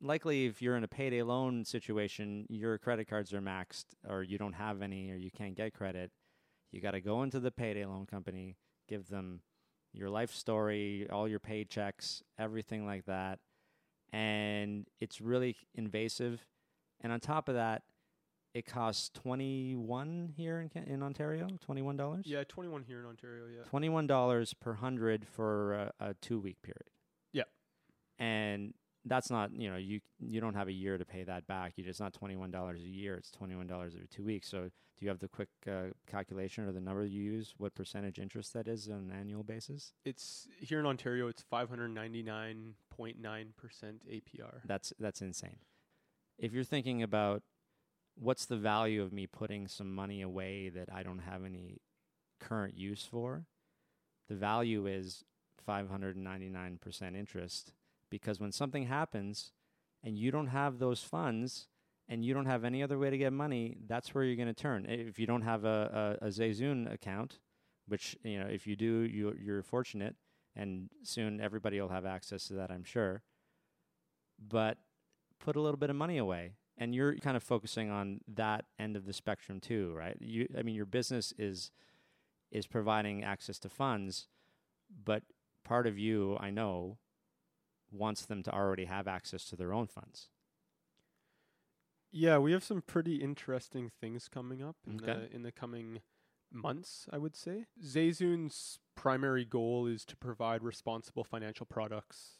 likely 0.00 0.46
if 0.46 0.60
you're 0.60 0.76
in 0.76 0.84
a 0.84 0.88
payday 0.88 1.22
loan 1.22 1.64
situation, 1.64 2.46
your 2.48 2.78
credit 2.78 3.08
cards 3.08 3.32
are 3.32 3.40
maxed 3.40 3.86
or 4.08 4.22
you 4.22 4.38
don't 4.38 4.54
have 4.54 4.82
any 4.82 5.10
or 5.10 5.16
you 5.16 5.30
can't 5.30 5.54
get 5.54 5.72
credit. 5.74 6.10
You 6.72 6.80
got 6.80 6.92
to 6.92 7.00
go 7.00 7.22
into 7.22 7.40
the 7.40 7.50
payday 7.50 7.84
loan 7.84 8.06
company, 8.06 8.56
give 8.88 9.08
them 9.08 9.40
your 9.92 10.10
life 10.10 10.32
story, 10.32 11.06
all 11.10 11.26
your 11.26 11.40
paychecks, 11.40 12.22
everything 12.38 12.86
like 12.86 13.06
that. 13.06 13.38
And 14.12 14.86
it's 15.00 15.20
really 15.20 15.56
invasive. 15.74 16.46
And 17.00 17.12
on 17.12 17.20
top 17.20 17.48
of 17.48 17.54
that, 17.54 17.82
it 18.54 18.64
costs 18.64 19.10
21 19.12 20.32
here 20.34 20.60
in 20.60 20.84
in 20.84 21.02
Ontario, 21.02 21.46
$21? 21.68 22.22
Yeah, 22.24 22.42
21 22.48 22.84
here 22.84 23.00
in 23.00 23.06
Ontario. 23.06 23.44
Yeah. 23.54 23.64
$21 23.70 24.54
per 24.60 24.70
100 24.70 25.26
for 25.28 25.74
a, 25.74 25.92
a 26.00 26.14
2 26.14 26.38
week 26.38 26.62
period. 26.62 26.88
Yeah. 27.34 27.42
And 28.18 28.72
that's 29.04 29.30
not, 29.30 29.54
you 29.54 29.70
know, 29.70 29.76
you 29.76 30.00
you 30.18 30.40
don't 30.40 30.54
have 30.54 30.68
a 30.68 30.72
year 30.72 30.96
to 30.96 31.04
pay 31.04 31.24
that 31.24 31.46
back. 31.46 31.74
You 31.76 31.84
it's 31.86 32.00
not 32.00 32.14
$21 32.14 32.74
a 32.74 32.78
year, 32.78 33.16
it's 33.16 33.30
$21 33.30 33.70
every 33.70 34.08
2 34.08 34.24
weeks. 34.24 34.48
So 34.48 34.70
do 34.98 35.04
you 35.04 35.10
have 35.10 35.18
the 35.18 35.28
quick 35.28 35.48
uh, 35.66 35.88
calculation 36.06 36.64
or 36.64 36.72
the 36.72 36.80
number 36.80 37.04
you 37.04 37.22
use 37.22 37.54
what 37.58 37.74
percentage 37.74 38.18
interest 38.18 38.54
that 38.54 38.66
is 38.66 38.88
on 38.88 39.10
an 39.10 39.12
annual 39.18 39.42
basis? 39.42 39.92
It's 40.04 40.48
here 40.58 40.80
in 40.80 40.86
Ontario. 40.86 41.28
It's 41.28 41.44
599.9% 41.52 42.74
APR. 42.96 44.60
That's 44.64 44.92
that's 44.98 45.20
insane. 45.20 45.58
If 46.38 46.52
you're 46.52 46.64
thinking 46.64 47.02
about 47.02 47.42
what's 48.14 48.46
the 48.46 48.56
value 48.56 49.02
of 49.02 49.12
me 49.12 49.26
putting 49.26 49.68
some 49.68 49.94
money 49.94 50.22
away 50.22 50.70
that 50.70 50.88
I 50.92 51.02
don't 51.02 51.18
have 51.20 51.44
any 51.44 51.82
current 52.40 52.76
use 52.76 53.06
for, 53.10 53.44
the 54.28 54.34
value 54.34 54.86
is 54.86 55.24
599% 55.68 57.16
interest 57.16 57.72
because 58.10 58.40
when 58.40 58.52
something 58.52 58.86
happens 58.86 59.52
and 60.02 60.16
you 60.16 60.30
don't 60.30 60.48
have 60.48 60.78
those 60.78 61.02
funds 61.02 61.66
and 62.08 62.24
you 62.24 62.34
don't 62.34 62.46
have 62.46 62.64
any 62.64 62.82
other 62.82 62.98
way 62.98 63.10
to 63.10 63.18
get 63.18 63.32
money, 63.32 63.76
that's 63.86 64.14
where 64.14 64.24
you're 64.24 64.36
going 64.36 64.46
to 64.48 64.54
turn. 64.54 64.86
If 64.88 65.18
you 65.18 65.26
don't 65.26 65.42
have 65.42 65.64
a, 65.64 66.18
a, 66.20 66.26
a 66.26 66.28
ZayZoon 66.28 66.92
account, 66.92 67.38
which 67.88 68.16
you 68.22 68.38
know, 68.38 68.46
if 68.46 68.66
you 68.66 68.76
do, 68.76 69.00
you, 69.02 69.34
you're 69.42 69.62
fortunate, 69.62 70.16
and 70.54 70.88
soon 71.02 71.40
everybody 71.40 71.80
will 71.80 71.88
have 71.88 72.06
access 72.06 72.46
to 72.48 72.54
that, 72.54 72.70
I'm 72.70 72.84
sure. 72.84 73.22
But 74.38 74.78
put 75.38 75.56
a 75.56 75.60
little 75.60 75.78
bit 75.78 75.90
of 75.90 75.96
money 75.96 76.18
away, 76.18 76.52
and 76.78 76.94
you're 76.94 77.16
kind 77.16 77.36
of 77.36 77.42
focusing 77.42 77.90
on 77.90 78.20
that 78.34 78.66
end 78.78 78.96
of 78.96 79.06
the 79.06 79.12
spectrum 79.12 79.60
too, 79.60 79.94
right? 79.96 80.16
You, 80.20 80.46
I 80.56 80.62
mean, 80.62 80.74
your 80.74 80.86
business 80.86 81.32
is 81.38 81.70
is 82.52 82.66
providing 82.66 83.24
access 83.24 83.58
to 83.58 83.68
funds, 83.68 84.28
but 85.04 85.24
part 85.64 85.86
of 85.86 85.98
you, 85.98 86.36
I 86.38 86.50
know, 86.50 86.98
wants 87.90 88.24
them 88.24 88.42
to 88.44 88.54
already 88.54 88.84
have 88.84 89.08
access 89.08 89.44
to 89.46 89.56
their 89.56 89.72
own 89.72 89.88
funds. 89.88 90.28
Yeah, 92.12 92.38
we 92.38 92.52
have 92.52 92.64
some 92.64 92.82
pretty 92.82 93.16
interesting 93.16 93.90
things 94.00 94.28
coming 94.28 94.62
up 94.62 94.76
in 94.86 94.96
Okay. 94.96 95.06
the 95.28 95.34
in 95.34 95.42
the 95.42 95.52
coming 95.52 96.00
months, 96.52 97.06
I 97.12 97.18
would 97.18 97.36
say. 97.36 97.66
ZayZoon's 97.84 98.78
primary 98.94 99.44
goal 99.44 99.86
is 99.86 100.04
to 100.06 100.16
provide 100.16 100.62
responsible 100.62 101.24
financial 101.24 101.66
products 101.66 102.38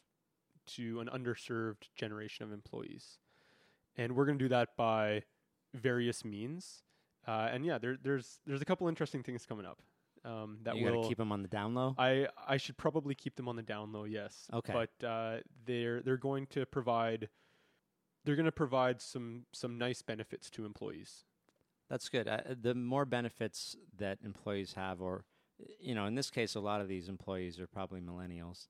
to 0.67 1.01
an 1.01 1.09
underserved 1.09 1.89
generation 1.95 2.45
of 2.45 2.53
employees. 2.53 3.19
And 3.97 4.15
we're 4.17 4.27
going 4.27 4.39
to 4.39 4.45
do 4.45 4.49
that 4.49 4.77
by 4.77 5.25
various 5.75 6.25
means. 6.25 6.83
Uh, 7.27 7.49
and 7.53 7.65
yeah, 7.67 7.79
there, 7.79 7.97
there's 8.01 8.39
there's 8.47 8.63
a 8.63 8.65
couple 8.65 8.89
interesting 8.89 9.23
things 9.23 9.45
coming 9.45 9.67
up 9.67 9.83
um, 10.25 10.59
that 10.63 10.77
you 10.77 10.85
will 10.91 11.09
keep 11.09 11.19
them 11.19 11.33
on 11.33 11.43
the 11.43 11.49
down 11.49 11.75
low. 11.75 11.95
I 11.99 12.29
I 12.47 12.57
should 12.57 12.77
probably 12.77 13.15
keep 13.15 13.37
them 13.37 13.49
on 13.49 13.57
the 13.57 13.63
down 13.63 13.93
low, 13.93 14.05
yes. 14.05 14.49
Okay. 14.53 14.73
But 14.73 15.07
uh, 15.07 15.39
they're 15.67 16.03
they're 16.03 16.17
going 16.17 16.47
to 16.49 16.65
provide 16.67 17.29
they're 18.27 18.37
going 18.37 18.45
to 18.45 18.53
provide 18.53 19.01
some 19.01 19.47
some 19.53 19.79
nice 19.79 20.03
benefits 20.03 20.51
to 20.51 20.67
employees. 20.67 21.25
That's 21.89 22.09
good. 22.09 22.27
Uh, 22.27 22.41
the 22.61 22.75
more 22.75 23.05
benefits 23.05 23.77
that 23.97 24.19
employees 24.25 24.75
have, 24.75 25.01
or 25.01 25.25
you 25.81 25.95
know, 25.95 26.07
in 26.07 26.17
this 26.17 26.31
case, 26.31 26.57
a 26.57 26.61
lot 26.61 26.81
of 26.81 26.89
these 26.89 27.09
employees 27.09 27.61
are 27.61 27.69
probably 27.69 28.01
millennials, 28.01 28.67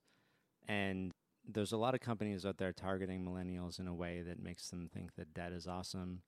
and 0.67 1.11
there's 1.43 1.71
a 1.71 1.77
lot 1.77 1.95
of 1.95 2.01
companies 2.01 2.45
out 2.45 2.57
there 2.57 2.71
targeting 2.71 3.25
millennials 3.25 3.79
in 3.79 3.87
a 3.87 3.95
way 3.95 4.21
that 4.21 4.41
makes 4.41 4.69
them 4.69 4.87
think 4.93 5.15
that 5.15 5.33
debt 5.33 5.51
is 5.51 5.67
awesome, 5.67 6.21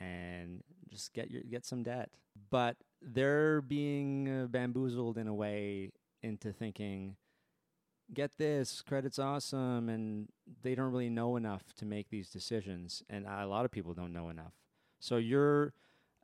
and 0.00 0.62
just 0.88 1.12
get 1.12 1.30
your 1.30 1.42
get 1.42 1.66
some 1.66 1.82
debt. 1.82 2.08
But 2.50 2.78
they're 3.02 3.60
being 3.60 4.28
uh, 4.28 4.46
bamboozled 4.46 5.18
in 5.18 5.28
a 5.28 5.34
way 5.34 5.92
into 6.22 6.50
thinking, 6.50 7.16
get 8.14 8.38
this, 8.38 8.82
credit's 8.82 9.18
awesome, 9.18 9.88
and 9.88 10.28
they 10.62 10.74
don't 10.74 10.90
really 10.92 11.10
know 11.10 11.36
enough 11.36 11.74
to 11.78 11.84
make 11.84 12.08
these 12.10 12.30
decisions, 12.30 13.02
and 13.08 13.26
a 13.26 13.46
lot 13.46 13.64
of 13.64 13.70
people 13.70 13.94
don't 13.94 14.12
know 14.12 14.28
enough. 14.28 14.54
So 15.00 15.16
you're 15.16 15.74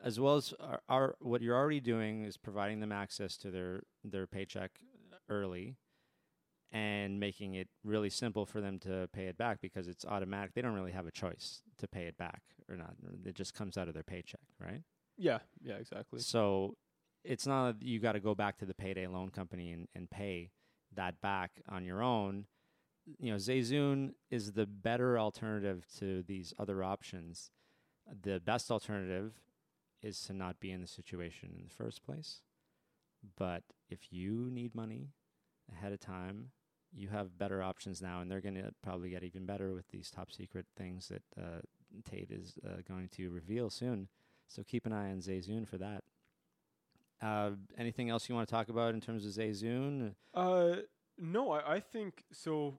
as 0.03 0.19
well 0.19 0.37
as 0.37 0.55
our, 0.61 0.81
our, 0.89 1.17
what 1.21 1.43
you're 1.43 1.57
already 1.57 1.81
doing 1.81 2.25
is 2.25 2.37
providing 2.39 2.81
them 2.81 2.93
access 2.93 3.37
to 3.37 3.51
their 3.51 3.83
their 4.03 4.27
paycheck 4.27 4.71
early 5.29 5.77
and 6.73 7.19
making 7.19 7.55
it 7.55 7.69
really 7.85 8.09
simple 8.11 8.47
for 8.47 8.61
them 8.61 8.79
to 8.79 9.09
pay 9.13 9.27
it 9.27 9.37
back 9.37 9.61
because 9.61 9.89
it's 9.89 10.05
automatic 10.05 10.55
they 10.55 10.63
don't 10.63 10.75
really 10.75 10.93
have 10.93 11.07
a 11.07 11.11
choice 11.11 11.63
to 11.77 11.87
pay 11.89 12.05
it 12.05 12.17
back 12.17 12.41
or 12.69 12.77
not 12.77 12.95
it 13.27 13.35
just 13.35 13.55
comes 13.55 13.77
out 13.77 13.89
of 13.89 13.95
their 13.95 14.03
paycheck 14.05 14.41
right 14.61 14.83
Yeah, 15.19 15.41
yeah, 15.63 15.75
exactly. 15.75 16.21
so 16.21 16.77
it's 17.25 17.47
not 17.47 17.79
that 17.81 17.87
you 17.87 17.99
got 17.99 18.13
to 18.13 18.21
go 18.21 18.35
back 18.35 18.57
to 18.59 18.65
the 18.67 18.75
payday 18.75 19.07
loan 19.07 19.29
company 19.31 19.73
and, 19.73 19.89
and 19.95 20.09
pay 20.11 20.51
that 20.95 21.21
back 21.21 21.61
on 21.69 21.85
your 21.85 22.03
own 22.03 22.47
you 23.19 23.31
know 23.31 23.39
ZayZoon 23.39 24.13
is 24.31 24.53
the 24.53 24.67
better 24.67 25.19
alternative 25.19 25.87
to 25.99 26.23
these 26.23 26.53
other 26.59 26.85
options 26.85 27.51
the 28.23 28.41
best 28.41 28.71
alternative 28.71 29.33
is 30.03 30.21
to 30.23 30.33
not 30.33 30.61
be 30.61 30.71
in 30.71 30.81
the 30.81 30.87
situation 30.87 31.51
in 31.57 31.65
the 31.65 31.75
first 31.75 32.05
place. 32.05 32.43
But 33.37 33.63
if 33.89 34.13
you 34.13 34.49
need 34.51 34.75
money 34.75 35.11
ahead 35.71 35.93
of 35.93 36.01
time, 36.01 36.51
you 36.93 37.09
have 37.09 37.39
better 37.39 37.63
options 37.63 38.03
now, 38.03 38.21
and 38.21 38.31
they're 38.31 38.41
going 38.41 38.55
to 38.55 38.73
probably 38.83 39.11
get 39.11 39.23
even 39.23 39.47
better 39.47 39.73
with 39.73 39.89
these 39.89 40.11
top 40.11 40.33
secret 40.33 40.67
things 40.77 41.09
that 41.09 41.23
uh, 41.41 41.61
Tate 42.09 42.31
is 42.31 42.59
uh, 42.67 42.81
going 42.89 43.09
to 43.17 43.31
reveal 43.31 43.71
soon. 43.71 44.09
So 44.49 44.63
keep 44.63 44.87
an 44.87 44.93
eye 44.93 45.11
on 45.11 45.19
ZayZoon 45.19 45.69
for 45.69 45.79
that. 45.79 46.03
Uh, 47.23 47.51
anything 47.77 48.09
else 48.09 48.29
you 48.29 48.35
want 48.35 48.49
to 48.49 48.53
talk 48.53 48.69
about 48.69 48.95
in 48.95 49.01
terms 49.01 49.27
of 49.27 49.33
ZayZoon? 49.33 50.15
Uh, 50.35 50.77
no, 51.19 51.53
I, 51.53 51.75
I 51.75 51.81
think 51.81 52.25
so. 52.33 52.79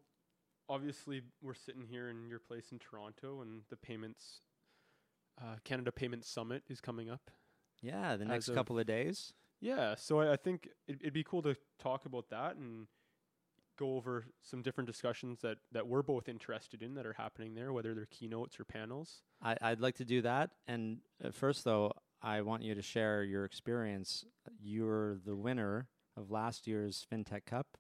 Obviously, 0.70 1.22
we're 1.42 1.54
sitting 1.54 1.86
here 1.86 2.10
in 2.10 2.28
your 2.30 2.40
place 2.40 2.72
in 2.72 2.80
Toronto, 2.80 3.42
and 3.42 3.62
the 3.70 3.76
payments 3.76 4.42
uh, 5.40 5.56
Canada 5.64 5.92
Payments 5.92 6.30
Summit 6.30 6.64
is 6.70 6.82
coming 6.82 7.10
up. 7.10 7.32
Yeah, 7.82 8.16
the 8.16 8.26
next 8.26 8.48
of- 8.48 8.56
couple 8.56 8.78
of 8.80 8.86
days. 8.86 9.34
Yeah, 9.60 9.94
so 9.96 10.22
I, 10.22 10.34
I 10.34 10.36
think 10.38 10.70
it, 10.88 10.98
it'd 11.02 11.14
be 11.14 11.24
cool 11.24 11.44
to 11.44 11.56
talk 11.78 12.06
about 12.06 12.30
that 12.30 12.56
and 12.56 12.88
go 13.78 13.96
over 13.96 14.26
some 14.42 14.62
different 14.62 14.88
discussions 14.88 15.40
that, 15.42 15.58
that 15.72 15.88
we're 15.88 16.02
both 16.02 16.28
interested 16.28 16.82
in 16.82 16.96
that 16.96 17.06
are 17.06 17.14
happening 17.14 17.54
there, 17.54 17.72
whether 17.72 17.94
they're 17.94 18.08
keynotes 18.08 18.60
or 18.60 18.64
panels. 18.64 19.22
I, 19.42 19.56
I'd 19.62 19.80
like 19.80 19.96
to 19.96 20.06
do 20.06 20.22
that. 20.24 20.50
And 20.68 20.98
uh, 21.24 21.30
first, 21.32 21.64
though, 21.64 21.92
I 22.22 22.42
want 22.42 22.64
you 22.64 22.76
to 22.76 22.82
share 22.82 23.24
your 23.24 23.46
experience. 23.46 24.26
You're 24.62 25.18
the 25.26 25.36
winner 25.36 25.88
of 26.16 26.30
last 26.30 26.68
year's 26.68 27.06
FinTech 27.12 27.46
Cup, 27.46 27.78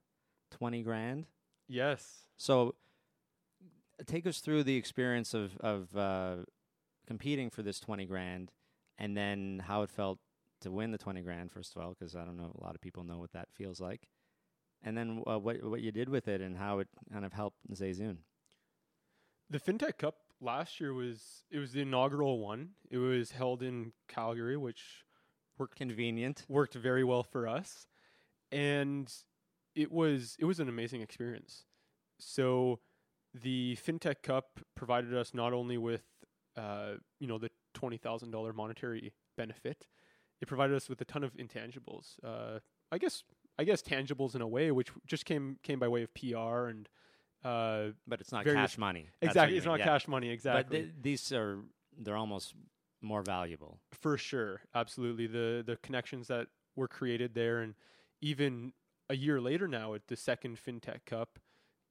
20 0.51 0.81
grand. 0.81 1.27
Yes. 1.67 2.25
So 2.37 2.75
take 4.07 4.25
us 4.25 4.39
through 4.39 4.63
the 4.63 4.75
experience 4.75 5.33
of, 5.33 5.57
of 5.59 5.95
uh, 5.95 6.35
competing 7.07 7.49
for 7.49 7.61
this 7.61 7.79
20 7.79 8.05
grand 8.05 8.51
and 8.97 9.15
then 9.15 9.61
how 9.65 9.83
it 9.83 9.89
felt 9.89 10.19
to 10.61 10.71
win 10.71 10.91
the 10.91 10.97
20 10.97 11.21
grand, 11.21 11.51
first 11.51 11.75
of 11.75 11.81
all, 11.81 11.95
because 11.97 12.15
I 12.15 12.23
don't 12.23 12.37
know, 12.37 12.55
a 12.59 12.63
lot 12.63 12.75
of 12.75 12.81
people 12.81 13.03
know 13.03 13.17
what 13.17 13.33
that 13.33 13.47
feels 13.51 13.79
like. 13.79 14.07
And 14.83 14.97
then 14.97 15.23
uh, 15.27 15.37
what, 15.39 15.63
what 15.63 15.81
you 15.81 15.91
did 15.91 16.09
with 16.09 16.27
it 16.27 16.41
and 16.41 16.57
how 16.57 16.79
it 16.79 16.87
kind 17.11 17.25
of 17.25 17.33
helped 17.33 17.57
ZayZoon. 17.71 18.17
The 19.49 19.59
FinTech 19.59 19.97
Cup 19.97 20.15
last 20.41 20.79
year 20.79 20.93
was 20.93 21.43
it 21.49 21.59
was 21.59 21.71
the 21.71 21.81
inaugural 21.81 22.39
one. 22.39 22.71
It 22.89 22.97
was 22.97 23.31
held 23.31 23.61
in 23.63 23.93
Calgary, 24.07 24.57
which 24.57 25.05
worked 25.57 25.77
Convenient. 25.77 26.43
worked 26.49 26.73
very 26.73 27.03
well 27.03 27.21
for 27.23 27.47
us 27.47 27.85
and 28.51 29.13
it 29.75 29.91
was 29.91 30.35
it 30.39 30.45
was 30.45 30.59
an 30.59 30.67
amazing 30.67 31.01
experience 31.01 31.65
so 32.19 32.79
the 33.33 33.77
fintech 33.85 34.23
cup 34.23 34.59
provided 34.75 35.15
us 35.15 35.33
not 35.33 35.53
only 35.53 35.77
with 35.77 36.03
uh, 36.57 36.93
you 37.19 37.27
know 37.27 37.37
the 37.37 37.49
$20000 37.75 38.55
monetary 38.55 39.13
benefit 39.37 39.87
it 40.41 40.47
provided 40.47 40.75
us 40.75 40.89
with 40.89 40.99
a 40.99 41.05
ton 41.05 41.23
of 41.23 41.33
intangibles 41.37 42.15
uh, 42.23 42.59
i 42.91 42.97
guess 42.97 43.23
i 43.57 43.63
guess 43.63 43.81
tangibles 43.81 44.35
in 44.35 44.41
a 44.41 44.47
way 44.47 44.71
which 44.71 44.89
just 45.07 45.25
came 45.25 45.57
came 45.63 45.79
by 45.79 45.87
way 45.87 46.03
of 46.03 46.13
pr 46.13 46.65
and 46.67 46.89
uh, 47.43 47.87
But 48.07 48.21
it's 48.21 48.31
not 48.31 48.45
cash 48.45 48.77
money. 48.77 49.09
That's 49.19 49.31
exactly 49.31 49.57
it's 49.57 49.65
mean, 49.65 49.73
not 49.73 49.79
yeah. 49.79 49.85
cash 49.85 50.07
money 50.07 50.29
exactly 50.29 50.63
But 50.63 50.71
th- 50.71 50.89
these 51.01 51.31
are 51.31 51.59
they're 51.97 52.17
almost 52.17 52.53
more 53.01 53.21
valuable. 53.21 53.79
For 53.91 54.17
sure, 54.17 54.61
absolutely. 54.73 55.27
The 55.27 55.63
the 55.65 55.77
connections 55.77 56.27
that 56.27 56.47
were 56.75 56.87
created 56.87 57.33
there, 57.33 57.59
and 57.59 57.75
even 58.21 58.73
a 59.09 59.15
year 59.15 59.41
later 59.41 59.67
now 59.67 59.93
at 59.93 60.07
the 60.07 60.15
second 60.15 60.57
FinTech 60.57 61.05
Cup, 61.05 61.39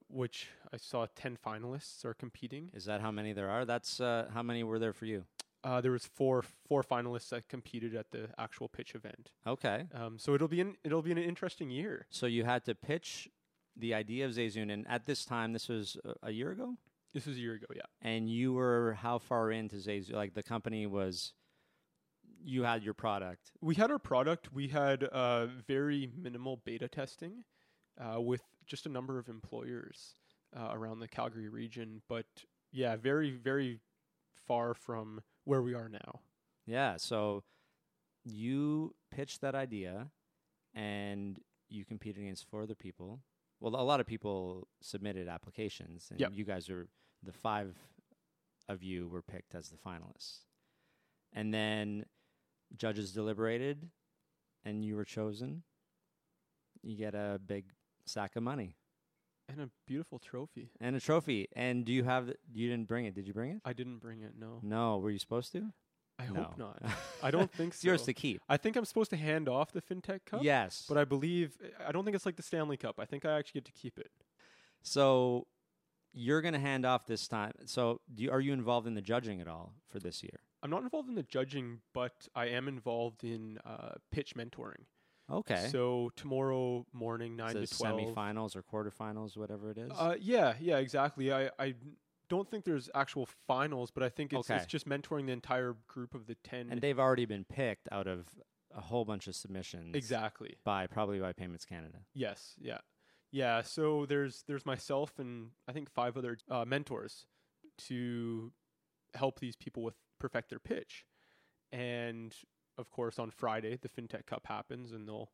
which 0.09 0.49
I 0.73 0.77
saw 0.77 1.07
ten 1.15 1.37
finalists 1.37 2.05
are 2.05 2.15
competing. 2.15 2.71
Is 2.75 2.85
that 2.85 3.01
how 3.01 3.11
many 3.11 3.33
there 3.33 3.51
are? 3.51 3.65
That's 3.65 4.01
uh, 4.01 4.31
how 4.33 4.43
many 4.43 4.63
were 4.63 4.79
there 4.79 4.93
for 4.93 5.07
you? 5.07 5.25
Uh, 5.63 5.81
there 5.81 5.93
was 5.93 6.07
four 6.07 6.43
four 6.67 6.83
finalists 6.83 7.29
that 7.31 7.49
competed 7.49 7.95
at 7.95 8.11
the 8.13 8.31
actual 8.39 8.69
pitch 8.69 8.95
event. 8.95 9.33
Okay. 9.47 9.85
Um, 9.95 10.19
so 10.19 10.35
it'll 10.35 10.49
be 10.49 10.61
an 10.61 10.77
it'll 10.85 11.03
be 11.03 11.13
an 11.13 11.19
interesting 11.19 11.71
year. 11.71 12.07
So 12.11 12.27
you 12.27 12.45
had 12.45 12.65
to 12.65 12.75
pitch 12.75 13.29
the 13.77 13.95
idea 13.95 14.27
of 14.27 14.33
ZayZoon, 14.33 14.73
and 14.73 14.87
at 14.89 15.07
this 15.07 15.25
time, 15.25 15.53
this 15.53 15.69
was 15.69 15.97
uh, 16.05 16.13
a 16.23 16.31
year 16.31 16.51
ago, 16.51 16.77
This 17.13 17.27
was 17.27 17.37
a 17.37 17.41
year 17.41 17.55
ago, 17.55 17.67
yeah. 17.75 17.83
and 18.03 18.29
you 18.31 18.53
were 18.53 18.97
how 19.01 19.19
far 19.19 19.51
into 19.51 19.77
ZayZoon? 19.77 20.13
Like 20.13 20.35
the 20.35 20.43
company 20.45 20.87
was, 20.87 21.33
you 22.45 22.63
had 22.63 22.85
your 22.85 22.95
product. 22.95 23.51
We 23.61 23.75
had 23.75 23.91
our 23.91 23.99
product. 23.99 24.53
We 24.53 24.69
had 24.69 25.05
uh, 25.05 25.47
very 25.67 26.11
minimal 26.17 26.61
beta 26.65 26.89
testing 26.89 27.45
uh, 28.01 28.21
with 28.21 28.43
just 28.67 28.87
a 28.87 28.89
number 28.89 29.19
of 29.19 29.29
employers 29.29 30.15
uh, 30.57 30.69
around 30.73 31.01
the 31.01 31.09
Calgary 31.09 31.49
region. 31.49 32.03
But 32.09 32.27
yeah, 32.71 32.95
very, 32.97 33.33
very 33.33 33.81
far 34.47 34.75
from 34.75 35.21
where 35.45 35.63
we 35.63 35.75
are 35.75 35.89
now. 35.89 36.21
Yeah. 36.65 36.97
So 36.97 37.43
you 38.25 38.95
pitched 39.11 39.41
that 39.41 39.57
idea, 39.57 40.13
and 40.75 41.41
you 41.69 41.85
competed 41.85 42.23
against 42.23 42.49
four 42.49 42.63
other 42.63 42.77
people. 42.77 43.21
Well, 43.61 43.75
a 43.77 43.85
lot 43.85 44.01
of 44.01 44.07
people 44.07 44.69
submitted 44.81 45.29
applications, 45.29 46.09
and 46.11 46.19
Yep. 46.21 46.33
you 46.35 46.45
guys 46.45 46.71
are 46.71 46.89
the 47.23 47.33
five 47.33 47.77
of 48.69 48.83
you 48.83 49.09
were 49.09 49.23
picked 49.23 49.55
as 49.55 49.69
the 49.69 49.77
finalists. 49.77 50.45
And 51.33 51.53
then 51.53 52.07
judges 52.77 53.13
deliberated, 53.13 53.91
and 54.65 54.85
you 54.85 54.97
were 54.97 55.05
chosen. 55.05 55.63
You 56.83 56.97
get 56.97 57.15
a 57.15 57.39
big 57.45 57.73
sack 58.07 58.35
of 58.37 58.43
money 58.43 58.77
And 59.49 59.61
a 59.61 59.71
beautiful 59.87 60.19
trophy. 60.19 60.71
and 60.81 60.97
a 60.97 61.01
trophy. 61.01 61.49
And 61.53 61.85
do 61.85 61.93
you 61.93 62.05
have? 62.05 62.27
The, 62.29 62.37
you 62.53 62.69
didn't 62.71 62.89
bring 62.89 63.05
it? 63.05 63.15
Did 63.15 63.27
you 63.27 63.35
bring 63.35 63.51
it? 63.53 63.61
I 63.65 63.73
didn't 63.75 63.99
bring 63.99 64.23
it, 64.23 64.33
no. 64.39 64.61
No. 64.63 64.99
Were 64.99 65.11
you 65.11 65.19
supposed 65.19 65.53
to? 65.53 65.73
I 66.21 66.33
no. 66.33 66.43
hope 66.43 66.59
not. 66.59 66.83
I 67.23 67.31
don't 67.31 67.51
think 67.51 67.73
it's 67.73 67.83
so. 67.83 67.89
yours 67.89 68.03
to 68.03 68.13
keep. 68.13 68.43
I 68.49 68.57
think 68.57 68.77
I'm 68.77 68.85
supposed 68.85 69.11
to 69.11 69.17
hand 69.17 69.49
off 69.49 69.73
the 69.73 69.81
FinTech 69.81 70.21
Cup. 70.27 70.43
Yes. 70.43 70.85
But 70.89 70.99
I 70.99 71.05
believe, 71.05 71.57
I 71.87 71.93
don't 71.93 72.05
think 72.05 72.15
it's 72.15 72.27
like 72.27 72.37
the 72.37 72.43
Stanley 72.43 72.77
Cup. 72.77 72.97
I 72.99 73.05
think 73.05 73.25
I 73.25 73.39
actually 73.39 73.61
get 73.61 73.67
to 73.67 73.73
keep 73.73 73.99
it. 73.99 74.11
So 74.83 75.47
you're 76.13 76.43
going 76.43 76.55
to 76.55 76.61
hand 76.61 76.85
off 76.85 77.07
this 77.07 77.29
time. 77.29 77.53
So 77.67 78.01
do 78.13 78.25
you, 78.25 78.31
are 78.31 78.41
you 78.41 78.53
involved 78.53 78.87
in 78.87 78.95
the 78.95 79.03
judging 79.03 79.41
at 79.41 79.49
all 79.49 79.75
for 79.89 79.99
this 79.99 80.23
year? 80.23 80.41
I'm 80.63 80.71
not 80.71 80.83
involved 80.83 81.09
in 81.09 81.15
the 81.15 81.23
judging, 81.23 81.81
but 81.95 82.29
I 82.35 82.47
am 82.47 82.69
involved 82.69 83.25
in 83.25 83.59
uh, 83.65 83.95
pitch 84.11 84.35
mentoring. 84.35 84.85
Okay. 85.31 85.69
So 85.71 86.11
tomorrow 86.17 86.85
morning, 86.93 87.37
9 87.37 87.53
so 87.53 87.61
to 87.61 87.79
12. 87.79 88.01
semifinals 88.01 88.57
or 88.57 88.63
quarterfinals, 88.63 89.37
whatever 89.37 89.71
it 89.71 89.79
is. 89.79 89.91
Uh, 89.97 90.17
yeah, 90.21 90.55
yeah, 90.61 90.79
exactly. 90.79 91.33
I, 91.33 91.51
I 91.59 91.75
don't 92.31 92.51
think 92.51 92.65
there's 92.65 92.89
actual 92.95 93.27
finals, 93.47 93.91
but 93.91 94.03
I 94.03 94.09
think 94.09 94.33
it's, 94.33 94.49
Okay. 94.51 94.57
it's 94.57 94.67
just 94.67 94.89
mentoring 94.89 95.27
the 95.27 95.33
entire 95.33 95.77
group 95.87 96.15
of 96.15 96.27
the 96.27 96.37
10. 96.37 96.71
and 96.71 96.81
they've 96.81 96.99
already 96.99 97.27
been 97.27 97.45
picked 97.45 97.89
out 97.93 98.07
of 98.07 98.27
a 98.75 98.81
whole 98.81 99.05
bunch 99.05 99.27
of 99.27 99.35
submissions. 99.35 99.95
exactly. 99.95 100.57
By 100.65 100.87
probably 100.87 101.19
by 101.21 101.33
Payments 101.35 101.65
Canada. 101.67 101.99
Yes, 102.15 102.55
yeah. 102.59 102.79
Yeah, 103.33 103.63
so 103.63 104.07
there's 104.07 104.43
there's 104.49 104.65
myself 104.67 105.19
and 105.19 105.51
I 105.69 105.73
think 105.73 105.91
five 105.91 106.17
other 106.17 106.39
uh, 106.51 106.65
mentors 106.65 107.27
to 107.89 108.53
help 109.15 109.39
these 109.41 109.57
people 109.57 109.83
with 109.83 109.95
perfect 110.19 110.51
their 110.51 110.59
pitch. 110.59 111.05
And 111.73 112.35
of 112.79 112.91
course, 112.91 113.19
on 113.19 113.31
Friday, 113.31 113.77
the 113.81 113.89
FinTech 113.89 114.27
Cup 114.27 114.47
happens, 114.47 114.91
and 114.93 115.07
they'll 115.07 115.31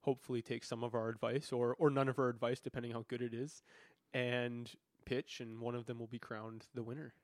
hopefully 0.00 0.42
take 0.42 0.64
some 0.64 0.82
of 0.82 0.94
our 0.94 1.08
advice 1.08 1.52
or, 1.52 1.74
or 1.78 1.90
none 1.90 2.08
of 2.08 2.18
our 2.18 2.28
advice, 2.28 2.58
depending 2.60 2.92
how 2.92 3.04
good 3.08 3.22
it 3.22 3.34
is, 3.34 3.62
and 4.12 4.72
pitch, 5.06 5.40
and 5.40 5.60
one 5.60 5.74
of 5.74 5.86
them 5.86 5.98
will 5.98 6.06
be 6.06 6.18
crowned 6.18 6.66
the 6.74 6.82
winner. 6.82 7.14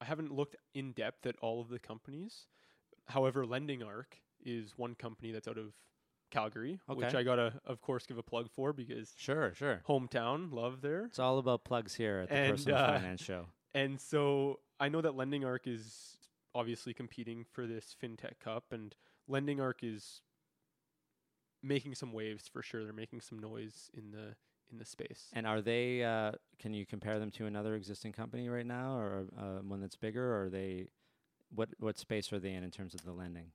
I 0.00 0.04
haven't 0.04 0.32
looked 0.32 0.56
in 0.74 0.92
depth 0.92 1.24
at 1.26 1.36
all 1.40 1.60
of 1.60 1.68
the 1.68 1.78
companies. 1.78 2.46
However, 3.06 3.46
LendingArch 3.46 4.20
is 4.44 4.72
one 4.76 4.94
company 4.96 5.30
that's 5.30 5.46
out 5.48 5.58
of 5.58 5.72
Calgary, 6.30 6.80
which 6.88 7.14
I 7.14 7.22
gotta, 7.22 7.60
of 7.64 7.80
course, 7.80 8.04
give 8.04 8.18
a 8.18 8.22
plug 8.22 8.50
for 8.50 8.72
because 8.72 9.14
Sure, 9.16 9.54
sure. 9.54 9.80
hometown 9.88 10.52
love 10.52 10.80
there. 10.80 11.04
It's 11.04 11.20
all 11.20 11.38
about 11.38 11.64
plugs 11.64 11.94
here 11.94 12.18
at 12.18 12.28
the 12.28 12.34
And, 12.34 12.50
Personal 12.56 12.78
uh, 12.78 12.98
Finance 12.98 13.22
Show. 13.22 13.46
And 13.74 14.00
so 14.00 14.60
I 14.80 14.88
know 14.88 15.02
that 15.02 15.12
LendingArch 15.12 15.66
is 15.66 16.16
obviously 16.54 16.94
competing 16.94 17.44
for 17.44 17.66
this 17.66 17.94
FinTech 18.02 18.38
Cup, 18.42 18.64
and 18.72 18.94
LendingArch 19.30 19.82
is 19.82 20.22
making 21.62 21.94
some 21.94 22.12
waves 22.12 22.48
for 22.48 22.62
sure. 22.62 22.84
They're 22.84 22.94
making 22.94 23.20
some 23.20 23.38
noise 23.38 23.90
in 23.94 24.12
the 24.12 24.34
in 24.70 24.78
the 24.78 24.84
space. 24.84 25.28
And 25.32 25.46
are 25.46 25.60
they? 25.60 26.02
Uh, 26.02 26.32
can 26.58 26.74
you 26.74 26.86
compare 26.86 27.18
them 27.18 27.30
to 27.32 27.46
another 27.46 27.74
existing 27.74 28.12
company 28.12 28.48
right 28.48 28.66
now, 28.66 28.96
or 28.96 29.26
uh, 29.38 29.62
one 29.62 29.80
that's 29.80 29.96
bigger? 29.96 30.34
Or 30.34 30.44
are 30.44 30.50
they? 30.50 30.88
What 31.54 31.70
what 31.78 31.98
space 31.98 32.32
are 32.32 32.38
they 32.40 32.52
in 32.52 32.64
in 32.64 32.70
terms 32.70 32.94
of 32.94 33.04
the 33.04 33.12
lending? 33.12 33.52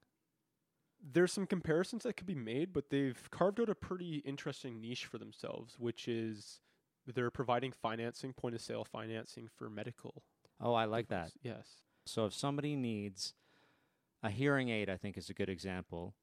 There's 1.03 1.33
some 1.33 1.47
comparisons 1.47 2.03
that 2.03 2.15
could 2.15 2.27
be 2.27 2.35
made, 2.35 2.73
but 2.73 2.89
they've 2.89 3.29
carved 3.31 3.59
out 3.59 3.69
a 3.69 3.75
pretty 3.75 4.17
interesting 4.17 4.79
niche 4.79 5.05
for 5.05 5.17
themselves, 5.17 5.75
which 5.79 6.07
is 6.07 6.61
they're 7.07 7.31
providing 7.31 7.71
financing, 7.71 8.33
point 8.33 8.55
of 8.55 8.61
sale 8.61 8.85
financing 8.85 9.49
for 9.57 9.69
medical. 9.69 10.23
Oh, 10.59 10.73
I 10.73 10.85
like 10.85 11.07
that. 11.07 11.31
Yes. 11.41 11.67
So 12.05 12.25
if 12.25 12.33
somebody 12.33 12.75
needs 12.75 13.33
a 14.23 14.29
hearing 14.29 14.69
aid, 14.69 14.89
I 14.89 14.97
think 14.97 15.17
is 15.17 15.29
a 15.29 15.33
good 15.33 15.49
example, 15.49 16.13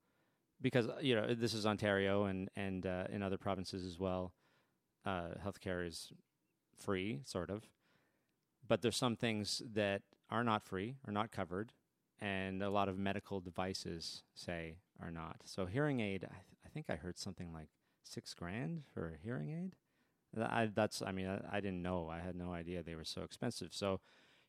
because 0.60 0.86
you 1.00 1.14
know 1.14 1.34
this 1.34 1.54
is 1.54 1.66
Ontario 1.66 2.24
and 2.24 2.48
and 2.56 2.86
uh, 2.86 3.04
in 3.10 3.22
other 3.22 3.38
provinces 3.38 3.84
as 3.84 3.98
well. 3.98 4.32
Uh, 5.06 5.28
healthcare 5.44 5.86
is 5.86 6.12
free, 6.76 7.20
sort 7.24 7.50
of, 7.50 7.64
but 8.66 8.82
there's 8.82 8.96
some 8.96 9.16
things 9.16 9.62
that 9.72 10.02
are 10.30 10.44
not 10.44 10.62
free, 10.62 10.96
are 11.06 11.12
not 11.12 11.30
covered, 11.30 11.72
and 12.20 12.62
a 12.62 12.70
lot 12.70 12.88
of 12.88 12.98
medical 12.98 13.40
devices 13.40 14.22
say 14.34 14.76
are 15.00 15.10
not. 15.10 15.36
So 15.44 15.66
hearing 15.66 16.00
aid, 16.00 16.24
I, 16.24 16.34
th- 16.34 16.58
I 16.66 16.68
think 16.68 16.90
I 16.90 16.96
heard 16.96 17.18
something 17.18 17.52
like 17.52 17.68
six 18.02 18.34
grand 18.34 18.82
for 18.92 19.14
a 19.14 19.24
hearing 19.24 19.50
aid. 19.50 19.76
I, 20.42 20.68
that's, 20.74 21.00
I 21.00 21.12
mean, 21.12 21.26
I, 21.26 21.56
I 21.56 21.60
didn't 21.60 21.82
know. 21.82 22.10
I 22.10 22.20
had 22.20 22.36
no 22.36 22.52
idea 22.52 22.82
they 22.82 22.94
were 22.94 23.04
so 23.04 23.22
expensive. 23.22 23.68
So 23.72 24.00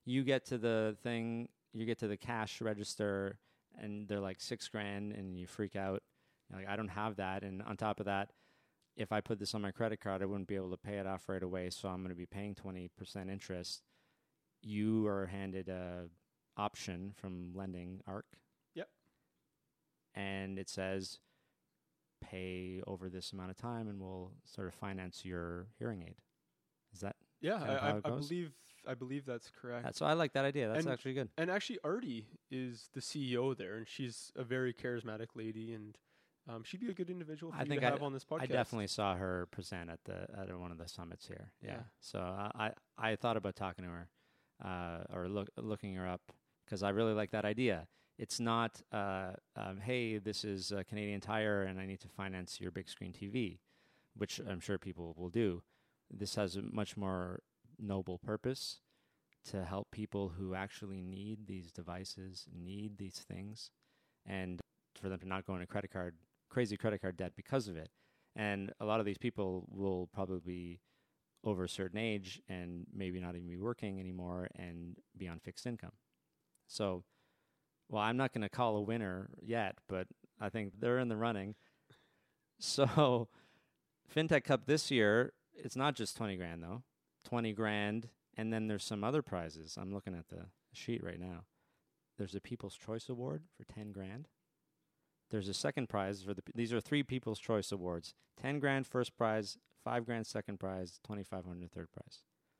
you 0.05 0.23
get 0.23 0.45
to 0.47 0.57
the 0.57 0.97
thing, 1.03 1.47
you 1.73 1.85
get 1.85 1.99
to 1.99 2.07
the 2.07 2.17
cash 2.17 2.59
register, 2.59 3.37
and 3.81 4.07
they're 4.07 4.19
like 4.19 4.41
six 4.41 4.67
grand, 4.67 5.13
and 5.13 5.37
you 5.37 5.47
freak 5.47 5.75
out. 5.75 6.03
You're 6.49 6.59
like, 6.59 6.69
I 6.69 6.75
don't 6.75 6.89
have 6.89 7.15
that. 7.17 7.43
And 7.43 7.61
on 7.61 7.77
top 7.77 7.99
of 7.99 8.07
that, 8.07 8.31
if 8.99 9.11
I 9.13 9.21
put 9.21 9.39
this 9.39 9.55
on 9.55 9.61
my 9.61 9.71
credit 9.71 10.01
card, 10.01 10.21
I 10.21 10.25
wouldn't 10.25 10.47
be 10.47 10.55
able 10.55 10.71
to 10.71 10.77
pay 10.77 10.97
it 10.97 11.07
off 11.07 11.29
right 11.29 11.41
away. 11.41 11.69
So 11.69 11.87
I'm 11.87 11.99
going 12.03 12.09
to 12.09 12.15
be 12.15 12.25
paying 12.25 12.53
20% 12.53 12.89
interest. 13.31 13.81
You 14.61 15.07
are 15.07 15.25
handed 15.27 15.69
a 15.69 16.09
option 16.57 17.13
from 17.15 17.53
LendingArch. 17.55 18.23
Yep. 18.75 18.89
And 20.15 20.59
it 20.59 20.69
says, 20.69 21.19
pay 22.21 22.81
over 22.85 23.07
this 23.09 23.31
amount 23.31 23.51
of 23.51 23.57
time 23.57 23.87
and 23.87 24.01
we'll 24.01 24.33
sort 24.43 24.67
of 24.67 24.73
finance 24.73 25.23
your 25.23 25.67
hearing 25.79 26.03
aid. 26.05 26.15
Is 26.93 26.99
that? 26.99 27.15
Yeah, 27.39 27.57
Kind 27.59 27.69
of 27.71 28.05
I, 28.05 28.07
I, 28.09 28.11
believe 28.19 28.51
I 28.85 28.93
believe 28.95 29.25
that's 29.25 29.49
correct. 29.61 29.95
so 29.95 30.05
I 30.05 30.11
like 30.11 30.33
that 30.33 30.43
idea. 30.43 30.67
That's 30.67 30.83
And- 30.83 30.91
actually 30.93 31.13
good. 31.13 31.29
And 31.37 31.49
actually, 31.49 31.79
Artie 31.85 32.27
is 32.51 32.89
the 32.93 32.99
CEO 32.99 33.55
there, 33.57 33.75
and 33.77 33.87
she's 33.87 34.33
a 34.35 34.43
very 34.43 34.73
charismatic 34.73 35.27
lady, 35.35 35.71
and 35.73 35.97
um, 36.49 36.63
she'd 36.63 36.79
be 36.79 36.89
a 36.89 36.93
good 36.93 37.09
individual 37.09 37.51
for 37.51 37.57
I 37.57 37.61
you 37.61 37.67
think 37.67 37.81
to 37.81 37.87
I- 37.87 37.91
have 37.91 38.03
on 38.03 38.13
this 38.13 38.25
podcast. 38.25 38.41
I 38.41 38.45
definitely 38.47 38.87
saw 38.87 39.15
her 39.15 39.47
present 39.51 39.89
at 39.89 39.99
the 40.05 40.27
at 40.37 40.57
one 40.59 40.71
of 40.71 40.77
the 40.77 40.87
summits 40.87 41.27
here. 41.27 41.51
Yeah. 41.61 41.71
Yeah. 41.71 41.79
So 41.99 42.19
I 42.19 42.71
I 42.97 43.15
thought 43.15 43.37
about 43.37 43.55
talking 43.55 43.85
to 43.85 43.91
her, 43.91 44.09
uh, 44.63 45.03
or 45.13 45.27
look 45.29 45.49
looking 45.57 45.93
her 45.95 46.07
up 46.07 46.21
because 46.65 46.83
I 46.83 46.89
really 46.89 47.13
like 47.13 47.31
that 47.31 47.45
idea. 47.45 47.87
It's 48.17 48.39
not, 48.39 48.81
uh, 48.91 49.31
um, 49.55 49.79
hey, 49.79 50.17
this 50.17 50.43
is 50.43 50.73
uh, 50.73 50.83
Canadian 50.89 51.21
Tire 51.21 51.63
and 51.63 51.79
I 51.79 51.85
need 51.85 52.01
to 52.01 52.09
finance 52.09 52.59
your 52.59 52.69
big 52.69 52.89
screen 52.89 53.13
TV, 53.13 53.59
which 54.13 54.41
I'm 54.45 54.59
sure 54.59 54.77
people 54.77 55.15
will 55.17 55.29
do. 55.29 55.63
This 56.11 56.35
has 56.35 56.57
a 56.57 56.61
much 56.61 56.97
more 56.97 57.39
noble 57.79 58.17
purpose 58.17 58.81
to 59.45 59.63
help 59.63 59.91
people 59.91 60.33
who 60.37 60.53
actually 60.53 61.01
need 61.01 61.47
these 61.47 61.71
devices, 61.71 62.45
need 62.53 62.97
these 62.97 63.19
things, 63.19 63.71
and 64.25 64.59
for 64.99 65.07
them 65.07 65.19
to 65.19 65.27
not 65.27 65.45
go 65.47 65.53
into 65.53 65.65
credit 65.65 65.91
card 65.91 66.15
crazy 66.49 66.77
credit 66.77 67.01
card 67.01 67.17
debt 67.17 67.33
because 67.35 67.67
of 67.67 67.77
it. 67.77 67.89
And 68.35 68.71
a 68.79 68.85
lot 68.85 68.99
of 68.99 69.05
these 69.05 69.17
people 69.17 69.67
will 69.69 70.09
probably 70.13 70.39
be 70.39 70.79
over 71.43 71.63
a 71.63 71.69
certain 71.69 71.97
age 71.97 72.41
and 72.49 72.85
maybe 72.93 73.19
not 73.19 73.35
even 73.35 73.47
be 73.47 73.57
working 73.57 73.99
anymore 73.99 74.49
and 74.55 74.97
be 75.17 75.27
on 75.27 75.39
fixed 75.39 75.65
income. 75.65 75.93
So, 76.67 77.03
well, 77.87 78.03
I'm 78.03 78.17
not 78.17 78.33
going 78.33 78.41
to 78.41 78.49
call 78.49 78.77
a 78.77 78.81
winner 78.81 79.29
yet, 79.41 79.77
but 79.87 80.07
I 80.39 80.49
think 80.49 80.73
they're 80.79 80.99
in 80.99 81.09
the 81.09 81.17
running. 81.17 81.55
So, 82.61 83.29
FinTech 84.13 84.43
Cup 84.43 84.65
this 84.65 84.91
year, 84.91 85.31
it's 85.53 85.77
not 85.77 85.95
just 85.95 86.17
20 86.17 86.35
grand 86.35 86.61
though. 86.61 86.83
20 87.23 87.53
grand 87.53 88.09
and 88.39 88.53
then 88.53 88.67
there's 88.67 88.85
some 88.85 89.03
other 89.03 89.21
prizes. 89.21 89.77
I'm 89.79 89.93
looking 89.93 90.13
at 90.13 90.29
the 90.29 90.45
sheet 90.71 91.03
right 91.03 91.19
now. 91.19 91.43
There's 92.17 92.35
a 92.35 92.41
People's 92.41 92.75
Choice 92.77 93.09
Award 93.09 93.43
for 93.57 93.65
10 93.65 93.91
grand. 93.91 94.27
There's 95.29 95.47
a 95.49 95.53
second 95.53 95.89
prize 95.89 96.23
for 96.23 96.33
the. 96.33 96.41
These 96.55 96.73
are 96.73 96.81
three 96.81 97.03
People's 97.03 97.39
Choice 97.39 97.71
Awards: 97.71 98.15
ten 98.41 98.59
grand 98.59 98.87
first 98.87 99.15
prize, 99.17 99.57
five 99.83 100.05
grand 100.05 100.25
second 100.27 100.59
prize, 100.59 100.99
twenty 101.03 101.23
five 101.23 101.45
hundred 101.45 101.71
third 101.71 101.91
prize. 101.91 102.19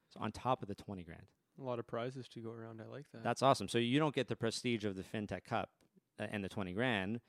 So 0.10 0.20
on 0.20 0.32
top 0.32 0.62
of 0.62 0.68
the 0.68 0.76
twenty 0.76 1.04
grand, 1.04 1.26
a 1.60 1.64
lot 1.64 1.80
of 1.80 1.88
prizes 1.88 2.28
to 2.30 2.40
go 2.40 2.52
around. 2.52 2.82
I 2.82 2.92
like 2.92 3.06
that. 3.14 3.24
that's 3.24 3.42
awesome. 3.42 3.68
So 3.68 3.78
you 3.78 4.00
don't 4.00 4.16
get 4.16 4.28
the 4.28 4.36
prestige 4.36 4.86
of 4.86 4.96
the 4.96 5.04
FinTech 5.04 5.44
Cup 5.44 5.70
uh, 6.20 6.28
and 6.32 6.44
the 6.44 6.50
twenty 6.50 6.74
grand, 6.74 7.22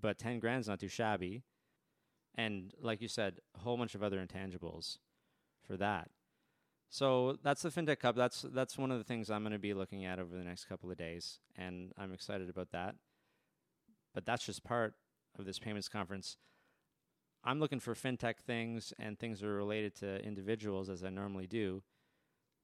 but 0.00 0.18
ten 0.18 0.38
grand's 0.38 0.68
not 0.68 0.80
too 0.80 0.88
shabby. 0.88 1.42
And 2.36 2.74
like 2.80 3.00
you 3.00 3.08
said, 3.08 3.38
a 3.56 3.60
whole 3.60 3.76
bunch 3.76 3.94
of 3.94 4.02
other 4.02 4.24
intangibles 4.24 4.98
for 5.66 5.76
that. 5.76 6.10
So 6.90 7.38
that's 7.42 7.62
the 7.62 7.70
FinTech 7.70 8.00
Cup. 8.00 8.16
That's 8.16 8.42
that's 8.42 8.76
one 8.76 8.90
of 8.90 8.98
the 8.98 9.04
things 9.04 9.30
I'm 9.30 9.42
going 9.42 9.52
to 9.52 9.58
be 9.58 9.74
looking 9.74 10.04
at 10.04 10.18
over 10.18 10.36
the 10.36 10.44
next 10.44 10.66
couple 10.66 10.90
of 10.90 10.96
days, 10.96 11.40
and 11.56 11.92
I'm 11.96 12.12
excited 12.12 12.48
about 12.50 12.70
that. 12.72 12.96
But 14.14 14.24
that's 14.24 14.46
just 14.46 14.64
part 14.64 14.94
of 15.38 15.44
this 15.44 15.58
payments 15.58 15.88
conference. 15.88 16.36
I'm 17.42 17.60
looking 17.60 17.80
for 17.80 17.94
fintech 17.94 18.38
things 18.46 18.92
and 18.98 19.18
things 19.18 19.40
that 19.40 19.46
are 19.46 19.54
related 19.54 19.94
to 19.96 20.24
individuals, 20.24 20.88
as 20.88 21.04
I 21.04 21.10
normally 21.10 21.46
do. 21.46 21.82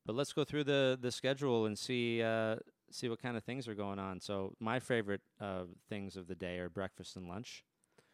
But 0.06 0.16
let's 0.16 0.32
go 0.32 0.44
through 0.44 0.64
the 0.64 0.98
the 1.00 1.12
schedule 1.12 1.66
and 1.66 1.78
see 1.78 2.22
uh, 2.22 2.56
see 2.90 3.08
what 3.08 3.20
kind 3.20 3.36
of 3.36 3.44
things 3.44 3.68
are 3.68 3.74
going 3.74 3.98
on. 3.98 4.20
So 4.20 4.54
my 4.58 4.80
favorite 4.80 5.20
uh, 5.40 5.64
things 5.88 6.16
of 6.16 6.26
the 6.26 6.34
day 6.34 6.58
are 6.58 6.70
breakfast 6.70 7.16
and 7.16 7.28
lunch. 7.28 7.64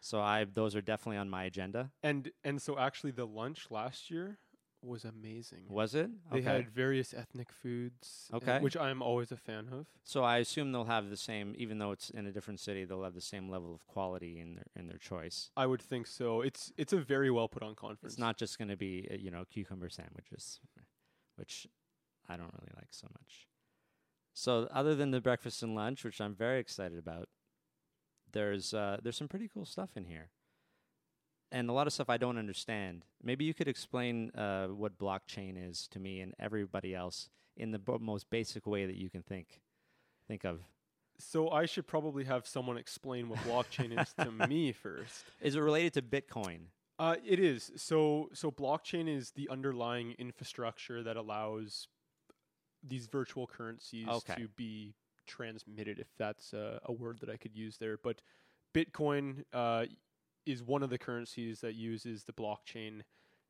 So 0.01 0.21
I 0.21 0.45
those 0.45 0.75
are 0.75 0.83
definitely 0.83 1.19
on 1.19 1.31
my 1.31 1.45
agenda. 1.45 1.93
and 2.03 2.31
and 2.43 2.61
so 2.61 2.79
actually, 2.79 3.13
the 3.13 3.27
lunch 3.27 3.71
last 3.71 4.11
year 4.11 4.39
was 4.83 5.05
amazing. 5.05 5.65
Was 5.69 5.95
it? 5.95 6.11
They 6.33 6.43
had 6.43 6.71
various 6.71 7.13
ethnic 7.15 7.51
foods, 7.53 8.29
uh, 8.33 8.37
Okay. 8.37 8.61
which 8.61 8.77
I'm 8.77 9.03
always 9.03 9.33
a 9.33 9.37
fan 9.37 9.69
of. 9.73 9.87
So 10.05 10.23
I 10.23 10.39
assume 10.39 10.71
they'll 10.73 10.85
have 10.85 11.11
the 11.11 11.17
same, 11.17 11.55
even 11.59 11.79
though 11.79 11.91
it's 11.93 12.11
in 12.11 12.27
a 12.27 12.33
different 12.33 12.61
city, 12.61 12.85
they'll 12.85 13.03
have 13.03 13.15
the 13.15 13.21
same 13.21 13.49
level 13.51 13.75
of 13.75 13.87
quality 13.87 14.39
in 14.39 14.55
their 14.55 14.67
in 14.77 14.87
their 14.87 14.99
choice. 14.99 15.51
I 15.57 15.67
would 15.67 15.83
think 15.83 16.07
so. 16.07 16.41
It's 16.43 16.73
it's 16.77 16.93
a 16.93 16.99
very 17.01 17.31
well 17.31 17.49
put 17.49 17.63
on 17.63 17.75
conference. 17.75 18.15
It's 18.15 18.19
not 18.21 18.37
just 18.37 18.59
going 18.59 18.69
to 18.69 18.77
be 18.77 19.09
uh, 19.11 19.15
you 19.19 19.31
know 19.31 19.45
cucumber 19.51 19.89
sandwiches, 19.89 20.61
which 21.37 21.67
I 22.29 22.37
don't 22.37 22.53
really 22.55 22.73
like 22.77 22.93
so 22.93 23.09
much. 23.13 23.49
So 24.35 24.69
other 24.71 24.95
than 24.95 25.11
the 25.11 25.21
breakfast 25.21 25.63
and 25.63 25.75
lunch, 25.75 26.05
which 26.05 26.21
I'm 26.21 26.35
very 26.35 26.61
excited 26.61 26.99
about, 26.99 27.29
there's 28.33 28.75
uh, 28.75 28.99
there's 29.03 29.17
some 29.17 29.29
pretty 29.29 29.49
cool 29.49 29.65
stuff 29.65 29.91
in 29.97 30.05
here, 30.05 30.31
and 31.53 31.69
a 31.71 31.73
lot 31.73 31.87
of 31.87 31.93
stuff 31.93 32.09
I 32.11 32.17
don't 32.17 32.39
understand. 32.39 33.05
Maybe 33.23 33.45
you 33.45 33.55
could 33.55 33.69
explain 33.69 34.31
uh, 34.31 34.67
what 34.69 34.99
blockchain 34.99 35.55
is 35.71 35.87
to 35.89 35.99
me 36.01 36.21
and 36.21 36.35
everybody 36.39 36.95
else 36.95 37.29
in 37.57 37.71
the 37.71 37.79
bo- 37.79 37.99
most 37.99 38.29
basic 38.31 38.67
way 38.67 38.87
that 38.87 38.97
you 38.97 39.09
can 39.11 39.23
think 39.23 39.61
think 40.29 40.45
of. 40.45 40.61
So 41.19 41.51
I 41.51 41.65
should 41.67 41.87
probably 41.87 42.25
have 42.25 42.47
someone 42.47 42.77
explain 42.77 43.29
what 43.29 43.39
blockchain 43.41 43.99
is 43.99 44.13
to 44.19 44.31
me 44.49 44.73
first. 44.73 45.25
Is 45.41 45.55
it 45.57 45.61
related 45.61 45.95
to 45.95 46.03
Bitcoin? 46.03 46.67
Uh, 46.99 47.17
it 47.25 47.39
is. 47.39 47.71
So 47.77 48.29
so 48.33 48.51
blockchain 48.51 49.09
is 49.09 49.31
the 49.31 49.49
underlying 49.49 50.15
infrastructure 50.19 51.03
that 51.03 51.17
allows 51.17 51.89
these 52.87 53.07
virtual 53.07 53.47
currencies 53.47 54.07
Okay. 54.09 54.35
to 54.35 54.49
be 54.49 54.95
transmitted, 55.27 55.99
if 55.99 56.07
that's 56.19 56.53
a, 56.53 56.81
a 56.85 56.93
word 56.93 57.19
that 57.21 57.29
I 57.31 57.37
could 57.37 57.55
use 57.57 57.79
there. 57.79 57.97
But 58.03 58.21
Bitcoin 58.75 59.45
uh, 59.53 59.87
is 60.47 60.63
one 60.63 60.83
of 60.83 60.91
the 60.91 60.99
currencies 60.99 61.61
that 61.61 61.75
uses 61.75 62.25
the 62.25 62.33
blockchain 62.33 63.03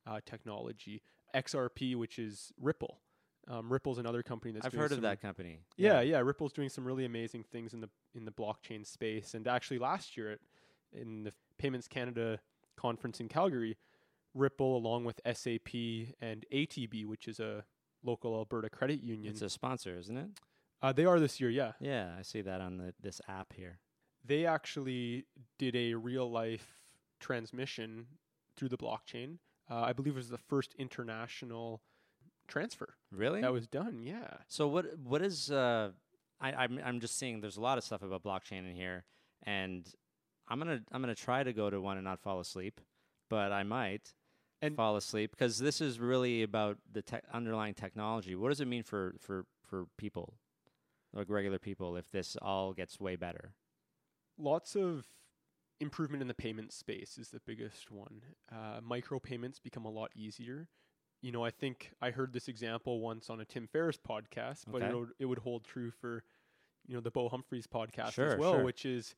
uh, 0.07 0.21
technology. 0.25 1.03
XRP, 1.35 1.95
which 1.97 2.19
is 2.19 2.53
Ripple, 2.61 2.99
Um, 3.49 3.71
Ripple's 3.73 3.99
another 3.99 4.23
company 4.23 4.53
that's 4.53 4.67
I've 4.67 4.73
heard 4.73 4.93
of 4.93 5.03
that 5.03 5.21
company. 5.21 5.61
Yeah, 5.77 6.01
yeah, 6.01 6.19
Ripple's 6.21 6.53
doing 6.53 6.69
some 6.71 6.85
really 6.85 7.05
amazing 7.05 7.45
things 7.45 7.75
in 7.75 7.81
the 7.81 7.91
in 8.15 8.25
the 8.25 8.33
blockchain 8.33 8.87
space. 8.87 9.35
And 9.35 9.47
actually, 9.47 9.79
last 9.79 10.17
year 10.17 10.33
at, 10.33 10.39
in 10.93 11.25
the 11.25 11.33
Payments 11.59 11.87
Canada 11.89 12.41
conference 12.77 13.21
in 13.21 13.29
Calgary, 13.29 13.77
Ripple, 14.35 14.77
along 14.77 15.05
with 15.05 15.21
SAP 15.27 15.75
and 16.21 16.45
ATB, 16.53 17.05
which 17.07 17.29
is 17.29 17.39
a 17.41 17.65
local 18.03 18.35
Alberta 18.37 18.71
credit 18.71 19.03
union, 19.03 19.33
It's 19.33 19.43
a 19.43 19.49
sponsor, 19.51 19.99
isn't 19.99 20.17
it? 20.17 20.29
uh, 20.83 20.93
they 20.93 21.05
are 21.05 21.19
this 21.21 21.41
year. 21.41 21.51
Yeah, 21.51 21.73
Yeah, 21.81 22.15
I 22.19 22.23
see 22.23 22.41
that 22.43 22.61
on 22.61 22.77
the 22.79 22.95
this 23.01 23.21
app 23.29 23.53
here. 23.53 23.81
they 24.25 24.47
actually 24.47 25.25
did 25.59 25.75
a 25.77 25.95
real 25.95 26.31
life 26.31 26.79
transmission 27.20 28.07
through 28.57 28.68
the 28.68 28.79
blockchain. 28.79 29.38
Uh, 29.70 29.81
I 29.81 29.92
believe 29.92 30.14
it 30.14 30.16
was 30.16 30.29
the 30.29 30.38
first 30.38 30.74
international 30.79 31.83
transfer 32.48 32.94
Really? 33.11 33.40
that 33.40 33.52
was 33.52 33.66
done. 33.66 34.02
Yeah. 34.02 34.29
So 34.48 34.68
what 34.68 34.98
what 34.98 35.22
is 35.22 35.50
uh 35.50 35.90
I 36.40 36.52
I'm 36.52 36.81
I'm 36.85 37.00
just 37.00 37.18
seeing 37.18 37.40
there's 37.40 37.57
a 37.57 37.61
lot 37.61 37.76
of 37.79 37.85
stuff 37.85 38.02
about 38.02 38.22
blockchain 38.22 38.68
in 38.70 38.74
here 38.76 39.05
and 39.42 39.87
I'm 40.48 40.61
going 40.61 40.79
to 40.79 40.85
I'm 40.92 41.02
to 41.02 41.14
try 41.16 41.42
to 41.42 41.52
go 41.52 41.68
to 41.70 41.81
one 41.81 41.96
and 41.96 42.05
not 42.05 42.20
fall 42.20 42.38
asleep, 42.38 42.81
but 43.29 43.50
I 43.50 43.64
might 43.64 44.12
And- 44.62 44.76
fall 44.76 44.94
asleep 44.96 45.33
because 45.33 45.59
this 45.59 45.81
is 45.81 45.98
really 45.98 46.42
about 46.44 46.79
the 46.92 47.02
tech 47.02 47.24
underlying 47.33 47.74
technology. 47.74 48.37
What 48.37 48.50
does 48.50 48.61
it 48.61 48.68
mean 48.68 48.85
for 48.85 49.14
for 49.18 49.44
for 49.64 49.87
people? 49.98 50.35
Like 51.12 51.29
regular 51.29 51.59
people 51.59 51.96
if 51.96 52.11
this 52.12 52.37
all 52.40 52.72
gets 52.74 53.00
way 53.00 53.16
better. 53.16 53.55
lots 54.38 54.76
of 54.76 55.07
improvement 55.81 56.23
in 56.23 56.29
the 56.29 56.35
payment 56.35 56.73
space 56.73 57.19
is 57.19 57.29
the 57.31 57.41
biggest 57.47 57.91
one. 57.91 58.23
Uh, 58.51 58.81
micro 58.83 59.19
payments 59.19 59.59
become 59.59 59.85
a 59.85 59.91
lot 59.91 60.11
easier. 60.15 60.69
You 61.23 61.33
know, 61.33 61.45
I 61.45 61.51
think 61.51 61.93
I 62.01 62.11
heard 62.11 62.33
this 62.33 62.49
example 62.49 63.01
once 63.01 63.31
on 63.31 63.41
a 63.41 63.45
Tim 63.45 63.67
Ferriss 63.67 63.99
podcast, 63.99 64.65
but 64.69 64.83
Okay. 64.83 64.91
it 64.91 64.95
would, 64.99 65.09
it 65.19 65.25
would 65.27 65.39
hold 65.39 65.65
true 65.65 65.91
for, 65.91 66.23
you 66.87 66.95
know, 66.95 67.01
the 67.01 67.11
Beau 67.11 67.29
Humphreys 67.29 67.67
podcast 67.67 68.12
Sure, 68.12 68.33
as 68.35 68.39
well, 68.39 68.53
sure. 68.53 68.62
which 68.62 68.85
is 68.87 69.15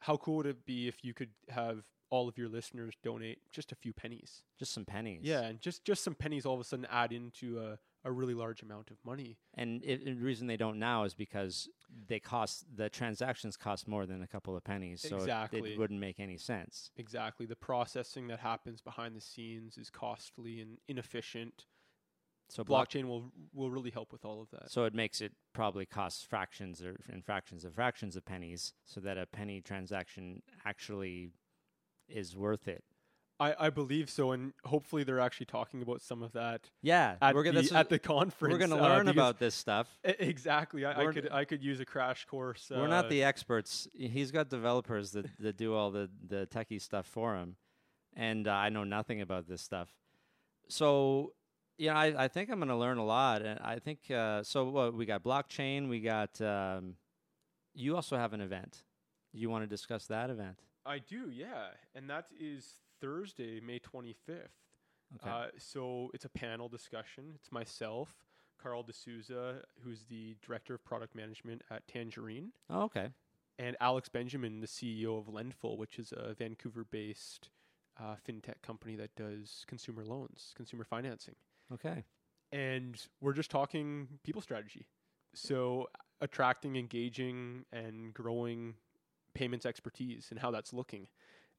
how 0.00 0.16
cool 0.16 0.36
would 0.38 0.46
it 0.46 0.64
be 0.66 0.88
if 0.88 1.04
you 1.04 1.14
could 1.14 1.30
have 1.48 1.84
all 2.10 2.28
of 2.28 2.36
your 2.36 2.48
listeners 2.48 2.94
donate 3.02 3.38
just 3.52 3.70
a 3.72 3.74
few 3.74 3.92
pennies? 3.92 4.42
Just 4.58 4.72
some 4.72 4.84
pennies. 4.84 5.20
Yeah, 5.22 5.42
and 5.42 5.60
just 5.60 5.84
just 5.84 6.02
some 6.02 6.14
pennies 6.14 6.44
all 6.44 6.54
of 6.54 6.60
a 6.60 6.64
sudden 6.64 6.86
add 6.90 7.12
into 7.12 7.58
a, 7.60 7.78
a 8.04 8.10
really 8.12 8.34
large 8.34 8.62
amount 8.62 8.90
of 8.90 8.96
money. 9.04 9.38
And 9.54 9.82
it, 9.84 10.04
the 10.04 10.14
reason 10.14 10.46
they 10.46 10.56
don't 10.56 10.78
now 10.78 11.04
is 11.04 11.14
because 11.14 11.68
they 12.08 12.18
cost 12.18 12.64
the 12.74 12.88
transactions 12.88 13.56
cost 13.56 13.86
more 13.86 14.06
than 14.06 14.22
a 14.22 14.26
couple 14.26 14.56
of 14.56 14.64
pennies, 14.64 15.02
so 15.08 15.16
it- 15.18 15.20
it, 15.72 15.78
wouldn't 15.78 16.00
make 16.00 16.18
any 16.18 16.36
sense. 16.36 16.90
Exactly. 16.96 17.46
The 17.46 17.56
processing 17.56 18.26
that 18.28 18.40
happens 18.40 18.80
behind 18.80 19.14
the 19.14 19.20
scenes 19.20 19.78
is 19.78 19.90
costly 19.90 20.60
and 20.60 20.78
inefficient. 20.88 21.66
So 22.48 22.64
block, 22.64 22.88
blockchain 22.90 23.04
will 23.06 23.32
will 23.54 23.70
really 23.70 23.90
help 23.90 24.12
with 24.12 24.24
all 24.26 24.42
of 24.42 24.50
that. 24.50 24.70
so 24.70 24.84
it 24.84 24.94
makes 24.94 25.22
it 25.22 25.32
probably 25.54 25.86
cost 25.86 26.26
fractions 26.28 26.82
or 26.82 27.00
in 27.08 27.22
fractions 27.22 27.64
of 27.64 27.74
fractions 27.74 28.14
of 28.14 28.26
pennies, 28.26 28.74
so 28.84 29.00
that 29.00 29.16
a 29.16 29.26
penny 29.26 29.60
transaction 29.62 30.42
actually 30.64 31.30
is 32.08 32.36
worth 32.36 32.68
it. 32.68 32.84
I, 33.40 33.54
I 33.58 33.70
believe 33.70 34.08
so, 34.08 34.30
and 34.32 34.52
hopefully 34.64 35.02
they're 35.04 35.18
actually 35.18 35.46
talking 35.46 35.82
about 35.82 36.00
some 36.00 36.22
of 36.22 36.32
that 36.32 36.70
Yeah, 36.82 37.16
at 37.20 37.34
we're 37.34 37.42
gonna 37.42 37.60
this 37.60 37.70
is- 37.70 37.76
at 37.76 37.88
the 37.88 37.98
conference. 37.98 38.52
we're 38.52 38.58
going 38.58 38.70
to 38.70 38.76
uh, 38.76 38.88
learn 38.88 39.06
because- 39.06 39.16
about 39.16 39.38
this 39.38 39.54
stuff. 39.54 39.88
E- 40.06 40.12
exactly. 40.18 40.84
I, 40.84 41.02
I 41.02 41.12
could 41.12 41.30
I 41.32 41.44
could 41.44 41.62
use 41.62 41.80
a 41.80 41.84
crash 41.84 42.24
course. 42.26 42.70
we're 42.70 42.86
not 42.86 43.06
uh, 43.06 43.08
the 43.08 43.24
experts. 43.24 43.88
He's 43.94 44.30
got 44.30 44.48
developers 44.48 45.10
that, 45.12 45.26
that 45.40 45.56
do 45.56 45.74
all 45.74 45.90
the 45.90 46.08
the 46.28 46.46
techie 46.46 46.80
stuff 46.80 47.06
for 47.06 47.36
him, 47.36 47.56
and 48.14 48.46
uh, 48.46 48.52
I 48.52 48.68
know 48.68 48.84
nothing 48.84 49.20
about 49.20 49.48
this 49.48 49.60
stuff. 49.62 49.88
So 50.68 51.32
yeah, 51.78 51.98
I, 51.98 52.24
I 52.24 52.28
think 52.28 52.50
I'm 52.50 52.58
going 52.58 52.68
to 52.68 52.76
learn 52.76 52.98
a 52.98 53.04
lot, 53.04 53.42
and 53.42 53.58
I 53.60 53.78
think 53.78 54.10
uh, 54.10 54.42
so. 54.42 54.64
What 54.68 54.94
we 54.94 55.06
got 55.06 55.22
blockchain, 55.24 55.88
we 55.88 56.00
got. 56.00 56.40
Um, 56.40 56.94
you 57.74 57.96
also 57.96 58.16
have 58.18 58.34
an 58.34 58.40
event. 58.42 58.82
You 59.32 59.48
want 59.48 59.64
to 59.64 59.66
discuss 59.66 60.06
that 60.08 60.28
event? 60.28 60.58
I 60.84 60.98
do, 60.98 61.30
yeah, 61.32 61.68
and 61.94 62.10
that 62.10 62.26
is 62.38 62.74
Thursday, 63.02 63.60
May 63.60 63.78
twenty 63.78 64.14
fifth. 64.26 64.54
Okay. 65.16 65.30
Uh, 65.30 65.46
so 65.58 66.10
it's 66.14 66.24
a 66.24 66.30
panel 66.30 66.68
discussion. 66.68 67.32
It's 67.34 67.52
myself, 67.52 68.08
Carl 68.62 68.82
D'Souza, 68.82 69.62
who's 69.84 70.04
the 70.08 70.36
director 70.40 70.74
of 70.74 70.84
product 70.84 71.14
management 71.14 71.62
at 71.70 71.86
Tangerine, 71.86 72.52
oh, 72.70 72.84
okay. 72.84 73.08
and 73.58 73.76
Alex 73.80 74.08
Benjamin, 74.08 74.60
the 74.60 74.66
CEO 74.66 75.18
of 75.18 75.28
Lendful, 75.28 75.76
which 75.76 75.98
is 75.98 76.14
a 76.16 76.32
Vancouver-based 76.32 77.50
uh, 78.00 78.14
fintech 78.26 78.62
company 78.62 78.96
that 78.96 79.14
does 79.16 79.64
consumer 79.66 80.04
loans, 80.04 80.52
consumer 80.56 80.84
financing. 80.84 81.34
Okay. 81.72 82.04
And 82.52 82.96
we're 83.20 83.32
just 83.34 83.50
talking 83.50 84.08
people 84.22 84.40
strategy. 84.40 84.86
So 85.34 85.88
attracting, 86.20 86.76
engaging, 86.76 87.64
and 87.72 88.14
growing 88.14 88.74
payments 89.34 89.66
expertise 89.66 90.28
and 90.30 90.38
how 90.38 90.50
that's 90.50 90.72
looking. 90.72 91.08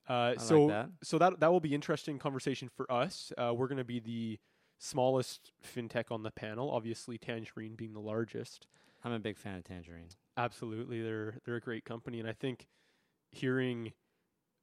Uh, 0.07 0.37
so 0.37 0.65
like 0.65 0.69
that. 0.73 0.89
so 1.03 1.17
that 1.17 1.39
that 1.39 1.51
will 1.51 1.59
be 1.61 1.73
interesting 1.73 2.19
conversation 2.19 2.69
for 2.75 2.91
us. 2.91 3.31
Uh, 3.37 3.53
we're 3.55 3.67
going 3.67 3.77
to 3.77 3.83
be 3.83 3.99
the 3.99 4.39
smallest 4.77 5.51
fintech 5.65 6.11
on 6.11 6.23
the 6.23 6.31
panel. 6.31 6.69
Obviously, 6.71 7.17
Tangerine 7.17 7.75
being 7.75 7.93
the 7.93 8.01
largest. 8.01 8.67
I'm 9.03 9.11
a 9.13 9.19
big 9.19 9.37
fan 9.37 9.55
of 9.57 9.63
Tangerine. 9.63 10.09
Absolutely, 10.37 11.01
they're 11.01 11.35
they're 11.45 11.55
a 11.55 11.61
great 11.61 11.85
company, 11.85 12.19
and 12.19 12.27
I 12.27 12.33
think 12.33 12.67
hearing 13.31 13.93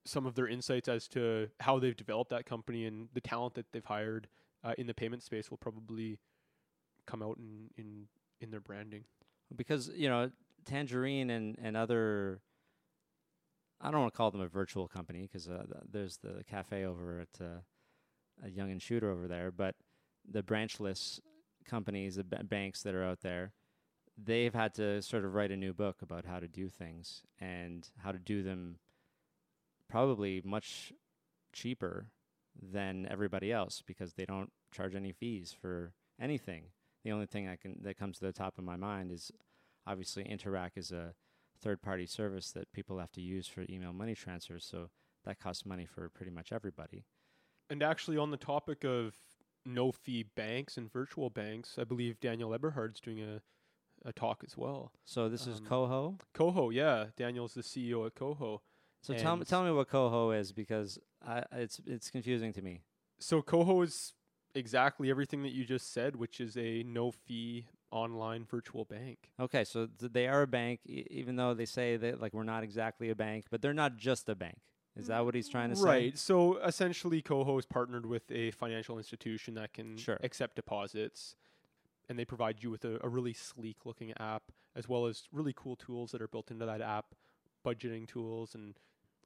some 0.05 0.27
of 0.27 0.35
their 0.35 0.47
insights 0.49 0.89
as 0.89 1.09
to 1.09 1.49
how 1.61 1.79
they've 1.79 1.97
developed 1.97 2.31
that 2.31 2.47
company 2.47 2.87
and 2.87 3.09
the 3.13 3.21
talent 3.21 3.55
that 3.55 3.67
they've 3.73 3.85
hired 3.85 4.29
uh, 4.65 4.75
in 4.79 4.87
the 4.87 4.95
payment 4.95 5.23
space 5.23 5.51
will 5.51 5.59
probably 5.59 6.19
come 7.07 7.23
out 7.23 7.39
in 7.39 7.71
in 7.77 8.07
in 8.41 8.51
their 8.51 8.61
branding. 8.61 9.05
because 9.57 9.91
you 9.95 10.09
know 10.09 10.31
Tangerine 10.65 11.31
and 11.31 11.57
and 11.63 11.77
other. 11.77 12.41
I 13.81 13.91
don't 13.91 14.01
want 14.01 14.13
to 14.13 14.17
call 14.17 14.31
them 14.31 14.41
a 14.41 14.49
virtual 14.49 14.89
company 14.89 15.23
because 15.23 15.49
uh, 15.49 15.65
there's 15.91 16.19
the 16.19 16.45
cafe 16.49 16.85
over 16.85 17.21
at 17.21 17.45
uh, 17.45 18.47
Yonge 18.47 18.73
and 18.73 18.83
Shuter 18.83 19.11
over 19.11 19.27
there, 19.27 19.51
but 19.51 19.75
the 20.31 20.43
branchless 20.43 21.21
companies, 21.67 22.17
the 22.17 22.25
b- 22.25 22.37
banks 22.43 22.83
that 22.83 22.95
are 22.95 23.05
out 23.05 23.23
there, 23.23 23.53
they've 24.23 24.53
had 24.53 24.75
to 24.75 25.01
sort 25.01 25.25
of 25.25 25.35
write 25.35 25.51
a 25.51 25.57
new 25.57 25.73
book 25.73 26.03
about 26.03 26.27
how 26.27 26.39
to 26.41 26.49
do 26.49 26.69
things 26.69 27.23
and 27.41 27.89
how 27.99 28.13
to 28.13 28.19
do 28.19 28.43
them 28.43 28.77
probably 29.89 30.43
much 30.45 30.93
cheaper 31.53 32.07
than 32.61 33.07
everybody 33.11 33.53
else 33.53 33.83
because 33.87 34.15
they 34.15 34.25
don't 34.27 34.53
charge 34.73 34.95
any 34.95 35.13
fees 35.13 35.55
for 35.59 35.93
anything. 36.21 36.65
The 37.05 37.13
only 37.13 37.27
thing 37.27 37.49
I 37.49 37.57
can 37.57 37.79
that 37.83 37.99
comes 37.99 38.19
to 38.19 38.27
the 38.27 38.33
top 38.33 38.59
of 38.59 38.65
my 38.65 38.77
mind 38.77 39.11
is 39.11 39.33
obviously 39.87 40.25
Interac 40.25 40.73
is 40.77 40.93
a 40.93 41.15
third 41.61 41.83
party 41.83 42.07
service 42.07 42.51
that 42.53 42.73
people 42.73 42.99
have 42.99 43.13
to 43.13 43.21
use 43.21 43.47
for 43.47 43.65
email 43.69 43.93
money 43.93 44.15
transfers, 44.15 44.65
so 44.65 44.91
that 45.25 45.39
costs 45.39 45.67
money 45.67 45.87
for 45.87 46.09
pretty 46.09 46.31
much 46.33 46.53
everybody. 46.53 47.05
And 47.69 47.83
actually, 47.83 48.17
on 48.17 48.31
the 48.31 48.37
topic 48.37 48.85
of 48.85 49.15
no 49.65 49.93
fee 49.93 50.25
banks 50.35 50.77
and 50.77 50.91
virtual 50.91 51.31
banks, 51.31 51.77
I 51.79 51.85
believe 51.85 52.19
Daniel 52.21 52.51
Eberhard's 52.51 53.01
doing 53.01 53.21
a 53.23 53.43
a 54.03 54.13
talk 54.15 54.43
as 54.47 54.57
well. 54.57 54.93
So 55.05 55.29
this 55.29 55.47
is 55.47 55.59
Um, 55.59 55.67
KOHO. 55.67 56.19
KOHO, 56.35 56.71
yeah, 56.73 57.09
Daniel's 57.19 57.53
the 57.53 57.61
CEO 57.63 58.07
at 58.07 58.15
KOHO. 58.15 58.61
So 59.03 59.15
tell 59.15 59.37
me 59.37 59.45
tell 59.45 59.63
me 59.63 59.71
what 59.71 59.89
KOHO 59.91 60.31
is 60.39 60.53
because 60.53 60.99
I, 61.23 61.45
it's 61.53 61.81
it's 61.87 62.11
confusing 62.11 62.53
to 62.55 62.63
me. 62.63 62.81
So 63.19 63.43
KOHO 63.43 63.83
is 63.85 64.15
exactly 64.55 65.11
everything 65.11 65.43
that 65.43 65.53
you 65.53 65.65
just 65.67 65.93
said, 65.93 66.17
which 66.17 66.41
is 66.41 66.57
a 66.57 66.83
no 66.83 67.11
fee 67.11 67.67
online 67.91 68.45
virtual 68.45 68.85
bank. 68.85 69.31
Okay, 69.39 69.65
so 69.65 69.87
th- 69.99 70.13
they 70.13 70.27
are 70.29 70.43
a 70.43 70.47
bank, 70.47 70.81
e- 70.87 71.07
even 71.11 71.37
though 71.37 71.55
they 71.55 71.65
say 71.67 71.97
that 71.97 72.21
like 72.21 72.33
we're 72.35 72.43
not 72.45 72.63
exactly 72.63 73.11
a 73.11 73.15
bank, 73.15 73.47
but 73.51 73.63
they're 73.63 73.75
not 73.75 73.97
just 73.97 74.29
a 74.29 74.35
bank. 74.35 74.59
Is 74.97 75.07
that 75.07 75.25
what 75.25 75.35
he's 75.35 75.49
trying 75.49 75.71
to 75.71 75.77
say? 75.77 75.85
Right. 75.85 76.19
So 76.19 76.57
essentially, 76.59 77.23
KOHO 77.23 77.59
is 77.59 77.65
partnered 77.67 78.05
with 78.07 78.31
a 78.31 78.51
financial 78.51 78.99
institution 78.99 79.55
that 79.55 79.73
can 79.73 79.97
Sure. 79.97 80.19
accept 80.23 80.57
deposits, 80.57 81.37
and 82.09 82.19
they 82.19 82.25
provide 82.25 82.63
you 82.63 82.71
with 82.71 82.85
a, 82.85 82.99
a 83.03 83.09
really 83.09 83.33
sleek 83.33 83.87
looking 83.87 84.13
app, 84.19 84.43
as 84.75 84.89
well 84.89 85.07
as 85.07 85.29
really 85.33 85.55
cool 85.57 85.77
tools 85.77 86.11
that 86.11 86.21
are 86.21 86.29
built 86.29 86.51
into 86.51 86.67
that 86.67 86.81
app, 86.83 87.15
budgeting 87.65 88.07
tools 88.07 88.55
and 88.55 88.75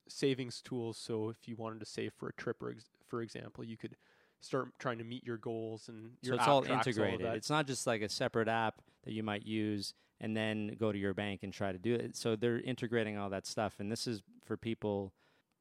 savings 0.06 0.60
tools. 0.60 0.98
So 0.98 1.30
if 1.30 1.48
you 1.48 1.56
wanted 1.56 1.80
to 1.80 1.86
save 1.86 2.12
for 2.12 2.28
a 2.28 2.32
trip, 2.34 2.62
or 2.62 2.70
ex- 2.70 2.90
for 3.08 3.22
example, 3.22 3.64
you 3.64 3.76
could 3.78 3.96
start 4.44 4.68
trying 4.78 4.98
to 4.98 5.04
meet 5.04 5.24
your 5.24 5.36
goals 5.38 5.88
and 5.88 6.12
your 6.22 6.34
So 6.34 6.40
it's 6.40 6.48
all 6.48 6.64
integrated. 6.64 7.26
that. 7.26 7.36
it's 7.36 7.50
not 7.50 7.66
just 7.66 7.86
like 7.86 8.02
a 8.02 8.08
separate 8.08 8.48
app 8.48 8.82
that 9.04 9.12
you 9.12 9.22
might 9.22 9.44
use 9.46 9.94
and 10.20 10.36
then 10.36 10.76
go 10.78 10.92
to 10.92 10.98
your 10.98 11.14
bank 11.14 11.42
and 11.42 11.52
try 11.52 11.72
to 11.72 11.78
do 11.78 11.94
it. 11.94 12.16
So 12.16 12.36
they're 12.36 12.60
integrating 12.60 13.18
all 13.18 13.30
that 13.30 13.46
stuff, 13.46 13.74
and 13.78 13.90
this 13.90 14.06
is 14.06 14.22
for 14.44 14.56
people. 14.56 15.12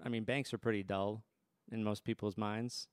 I 0.04 0.10
mean, 0.10 0.24
banks 0.26 0.54
are 0.54 0.58
pretty 0.58 0.84
dull 0.84 1.24
in 1.72 1.84
most 1.84 2.04
people's 2.04 2.38
minds. 2.38 2.88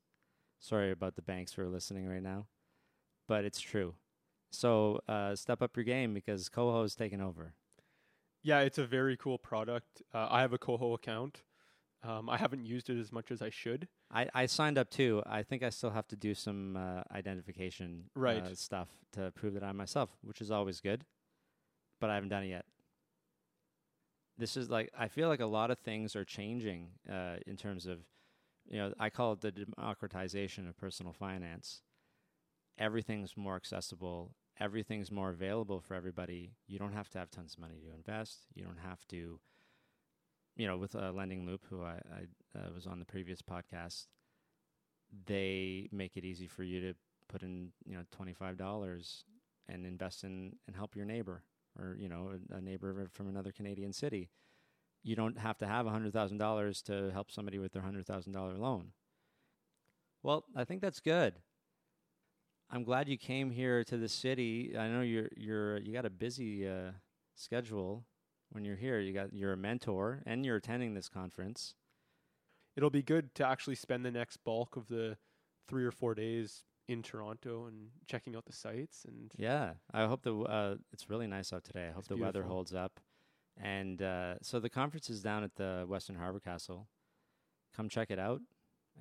Sorry 0.61 0.91
about 0.91 1.17
the 1.17 1.23
banks 1.23 1.53
who 1.53 1.63
are 1.63 1.69
listening 1.69 2.07
right 2.09 2.23
now, 2.23 2.47
but 3.29 3.45
it's 3.45 3.61
true. 3.61 3.95
So 4.53 5.01
uh, 5.09 5.35
step 5.37 5.63
up 5.63 5.77
your 5.77 5.85
game 5.85 6.13
because 6.15 6.49
KOHO 6.49 6.85
is 6.85 6.95
taking 6.95 7.21
over. 7.21 7.55
Yeah, 8.43 8.61
it's 8.61 8.79
a 8.79 8.87
very 8.87 9.17
cool 9.17 9.39
product. 9.39 10.03
Uh, 10.15 10.29
I 10.31 10.41
have 10.41 10.53
a 10.53 10.59
KOHO 10.59 10.95
account. 10.95 11.43
Um, 12.03 12.31
I 12.31 12.39
haven't 12.39 12.65
used 12.65 12.89
it 12.89 12.99
as 12.99 13.13
much 13.13 13.31
as 13.31 13.43
I 13.43 13.51
should. 13.51 13.87
I, 14.11 14.27
I 14.35 14.47
signed 14.47 14.79
up 14.79 14.89
too. 14.91 15.23
I 15.27 15.43
think 15.43 15.63
I 15.63 15.69
still 15.69 15.91
have 15.91 16.09
to 16.09 16.17
do 16.17 16.35
some 16.35 16.77
uh, 16.77 17.03
identification 17.15 18.05
Right. 18.15 18.43
uh, 18.43 18.55
stuff 18.55 18.89
to 19.13 19.31
prove 19.33 19.53
that 19.55 19.63
I'm 19.63 19.77
myself, 19.77 20.09
which 20.23 20.41
is 20.41 20.51
always 20.51 20.81
good. 20.81 21.05
But 22.01 22.09
I 22.09 22.15
haven't 22.15 22.31
done 22.31 22.45
it 22.45 22.49
yet. 22.49 22.65
This 24.39 24.57
is 24.57 24.71
like 24.71 24.91
I 24.99 25.09
feel 25.09 25.29
like 25.29 25.41
a 25.41 25.47
lot 25.47 25.71
of 25.71 25.79
things 25.79 26.17
are 26.17 26.25
changing 26.25 26.89
uh, 27.11 27.37
in 27.47 27.57
terms 27.57 27.85
of, 27.87 27.99
you 28.67 28.79
know, 28.79 28.95
I 28.99 29.11
call 29.11 29.35
it 29.35 29.43
the 29.43 29.53
democratization 29.53 30.67
of 30.67 30.79
personal 30.79 31.13
finance. 31.13 31.83
Everything's 32.79 33.37
more 33.37 33.57
accessible. 33.57 34.35
Everything's 34.59 35.11
more 35.11 35.29
available 35.31 35.81
for 35.81 35.95
everybody. 35.95 36.53
You 36.67 36.79
don't 36.79 36.93
have 36.95 37.11
to 37.11 37.19
have 37.19 37.31
tons 37.31 37.55
of 37.55 37.61
money 37.61 37.81
to 37.87 37.95
invest. 37.95 38.47
You 38.55 38.65
don't 38.65 38.79
have 38.83 39.07
to, 39.09 39.39
you 40.61 40.67
know, 40.67 40.77
with 40.77 40.95
uh, 40.95 41.11
Lending 41.11 41.47
Loop, 41.47 41.63
who 41.71 41.83
I, 41.83 41.95
I 42.15 42.59
uh, 42.59 42.69
was 42.75 42.87
on 42.87 42.99
the 42.99 43.07
previous 43.07 43.41
podcast, 43.41 44.09
they 45.25 45.89
make 45.91 46.19
it 46.19 46.25
easy 46.27 46.47
for 46.47 46.63
you 46.63 46.83
to 46.83 46.95
put 47.31 47.43
in, 47.43 47.71
you 47.87 47.95
know, 47.95 48.03
twenty 48.11 48.35
five 48.35 48.59
dollars 48.59 49.25
and 49.71 49.87
invest 49.87 50.23
in 50.23 50.53
and 50.67 50.77
help 50.77 50.95
your 50.95 51.07
neighbor 51.07 51.45
or 51.79 51.97
you 51.99 52.11
know 52.11 52.33
a, 52.53 52.57
a 52.57 52.61
neighbor 52.61 53.09
from 53.11 53.27
another 53.27 53.53
Canadian 53.53 53.95
city. 53.95 54.29
You 55.03 55.17
don't 55.17 55.39
have 55.39 55.57
to 55.59 55.67
have 55.67 55.87
hundred 55.87 56.13
thousand 56.13 56.37
dollars 56.37 56.83
to 56.83 57.11
help 57.11 57.31
somebody 57.31 57.59
with 57.59 57.73
their 57.73 57.83
hundred 57.83 58.07
thousand 58.07 58.33
dollar 58.33 58.59
loan. 58.59 58.93
Well, 60.23 60.45
I 60.55 60.65
think 60.65 60.83
that's 60.83 61.01
good. 61.01 61.37
I'm 62.71 62.85
glad 62.85 63.09
you 63.09 63.17
came 63.17 63.51
here 63.51 63.83
to 63.85 63.97
the 63.97 64.11
city. 64.11 64.75
I 64.79 64.89
know 64.89 65.01
you're 65.01 65.31
you're 65.39 65.79
you 65.79 65.95
got 65.95 66.05
a 66.05 66.11
busy 66.11 66.69
uh, 66.69 66.91
schedule 67.35 68.05
when 68.51 68.65
you're 68.65 68.77
here. 68.77 69.01
You 69.01 69.13
got 69.13 69.33
you're 69.33 69.53
a 69.53 69.57
mentor 69.57 70.23
and 70.27 70.45
you're 70.45 70.57
attending 70.57 70.95
this 70.95 71.09
conference. 71.09 71.75
It'll 72.77 72.91
be 72.91 73.03
good 73.03 73.35
to 73.37 73.47
actually 73.47 73.75
spend 73.75 74.05
the 74.05 74.11
next 74.11 74.39
bulk 74.45 74.77
of 74.77 74.89
the 74.89 75.17
three 75.69 75.85
or 75.85 75.91
four 75.91 76.15
days 76.15 76.65
in 76.89 77.03
Toronto 77.03 77.67
and 77.67 77.89
checking 78.07 78.35
out 78.35 78.47
the 78.47 78.53
sites. 78.53 79.05
And 79.07 79.31
Yeah, 79.37 79.75
I 79.93 80.07
hope 80.07 80.23
the 80.23 80.37
uh, 80.41 80.75
it's 80.93 81.09
really 81.09 81.27
nice 81.27 81.53
out 81.53 81.65
today. 81.65 81.89
I 81.89 81.93
hope 81.93 82.09
the 82.09 82.17
weather 82.17 82.43
holds 82.43 82.75
up. 82.75 83.01
And 83.63 84.01
uh, 84.01 84.35
so 84.43 84.59
the 84.59 84.71
conference 84.71 85.11
is 85.11 85.23
down 85.23 85.45
at 85.45 85.55
the 85.57 85.87
Westin 85.89 86.17
Harbour 86.17 86.41
Castle. 86.41 86.89
Come 87.77 87.89
check 87.89 88.11
it 88.11 88.19
out, 88.19 88.41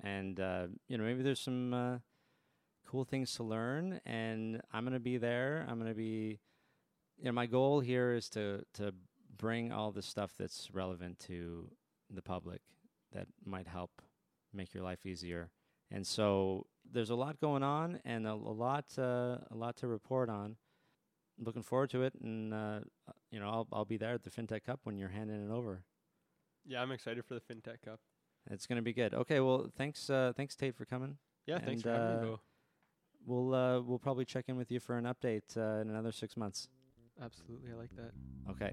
and 0.02 0.38
uh, 0.38 0.66
you 0.86 0.96
know 0.98 1.04
maybe 1.04 1.22
there's 1.22 1.40
some 1.40 1.74
uh, 1.74 1.98
cool 2.86 3.04
things 3.04 3.34
to 3.34 3.42
learn. 3.42 4.00
And 4.06 4.60
I'm 4.72 4.84
gonna 4.84 5.00
be 5.00 5.16
there. 5.18 5.66
I'm 5.68 5.78
gonna 5.78 5.94
be. 5.94 6.38
You 7.18 7.26
know, 7.26 7.32
my 7.32 7.46
goal 7.46 7.80
here 7.80 8.14
is 8.14 8.28
to 8.30 8.64
to 8.74 8.94
bring 9.40 9.72
all 9.72 9.90
the 9.90 10.02
stuff 10.02 10.32
that's 10.38 10.68
relevant 10.72 11.18
to 11.20 11.70
the 12.14 12.22
public 12.22 12.60
that 13.12 13.26
might 13.44 13.66
help 13.66 13.90
make 14.52 14.74
your 14.74 14.84
life 14.84 15.06
easier. 15.06 15.50
And 15.90 16.06
so 16.06 16.66
there's 16.90 17.10
a 17.10 17.14
lot 17.14 17.40
going 17.40 17.62
on 17.62 18.00
and 18.04 18.26
a, 18.26 18.32
a 18.32 18.54
lot 18.66 18.84
uh, 18.98 19.38
a 19.50 19.56
lot 19.56 19.76
to 19.78 19.88
report 19.88 20.28
on. 20.28 20.56
Looking 21.42 21.62
forward 21.62 21.88
to 21.90 22.02
it, 22.02 22.12
and 22.22 22.52
uh, 22.52 22.80
you 23.30 23.40
know 23.40 23.48
I'll 23.48 23.66
I'll 23.72 23.84
be 23.86 23.96
there 23.96 24.12
at 24.14 24.22
the 24.24 24.30
FinTech 24.30 24.64
Cup 24.64 24.80
when 24.84 24.98
you're 24.98 25.08
handing 25.08 25.42
it 25.42 25.50
over. 25.50 25.82
yeah, 26.66 26.82
I'm 26.82 26.92
excited 26.92 27.24
for 27.24 27.34
the 27.34 27.40
FinTech 27.40 27.80
Cup. 27.84 27.98
It's 28.50 28.66
going 28.66 28.76
to 28.76 28.82
be 28.82 28.92
good. 28.92 29.14
Okay, 29.14 29.40
well 29.40 29.70
thanks 29.76 30.10
uh, 30.10 30.32
thanks 30.36 30.54
Tate 30.54 30.74
for 30.76 30.84
coming. 30.84 31.16
Yeah, 31.46 31.58
thanks 31.58 31.82
And, 31.82 31.82
for 31.82 31.90
having 31.92 32.16
uh, 32.18 32.20
me, 32.20 32.28
Beau. 32.28 32.40
We'll 33.26 33.54
uh, 33.54 33.80
we'll 33.80 33.98
probably 33.98 34.26
check 34.26 34.44
in 34.48 34.56
with 34.56 34.70
you 34.70 34.80
for 34.80 34.98
an 34.98 35.04
update 35.06 35.56
uh, 35.56 35.80
in 35.80 35.88
another 35.88 36.12
six 36.12 36.36
months. 36.36 36.68
Absolutely, 37.22 37.70
I 37.72 37.76
like 37.76 37.94
that. 37.96 38.12
Okay. 38.50 38.72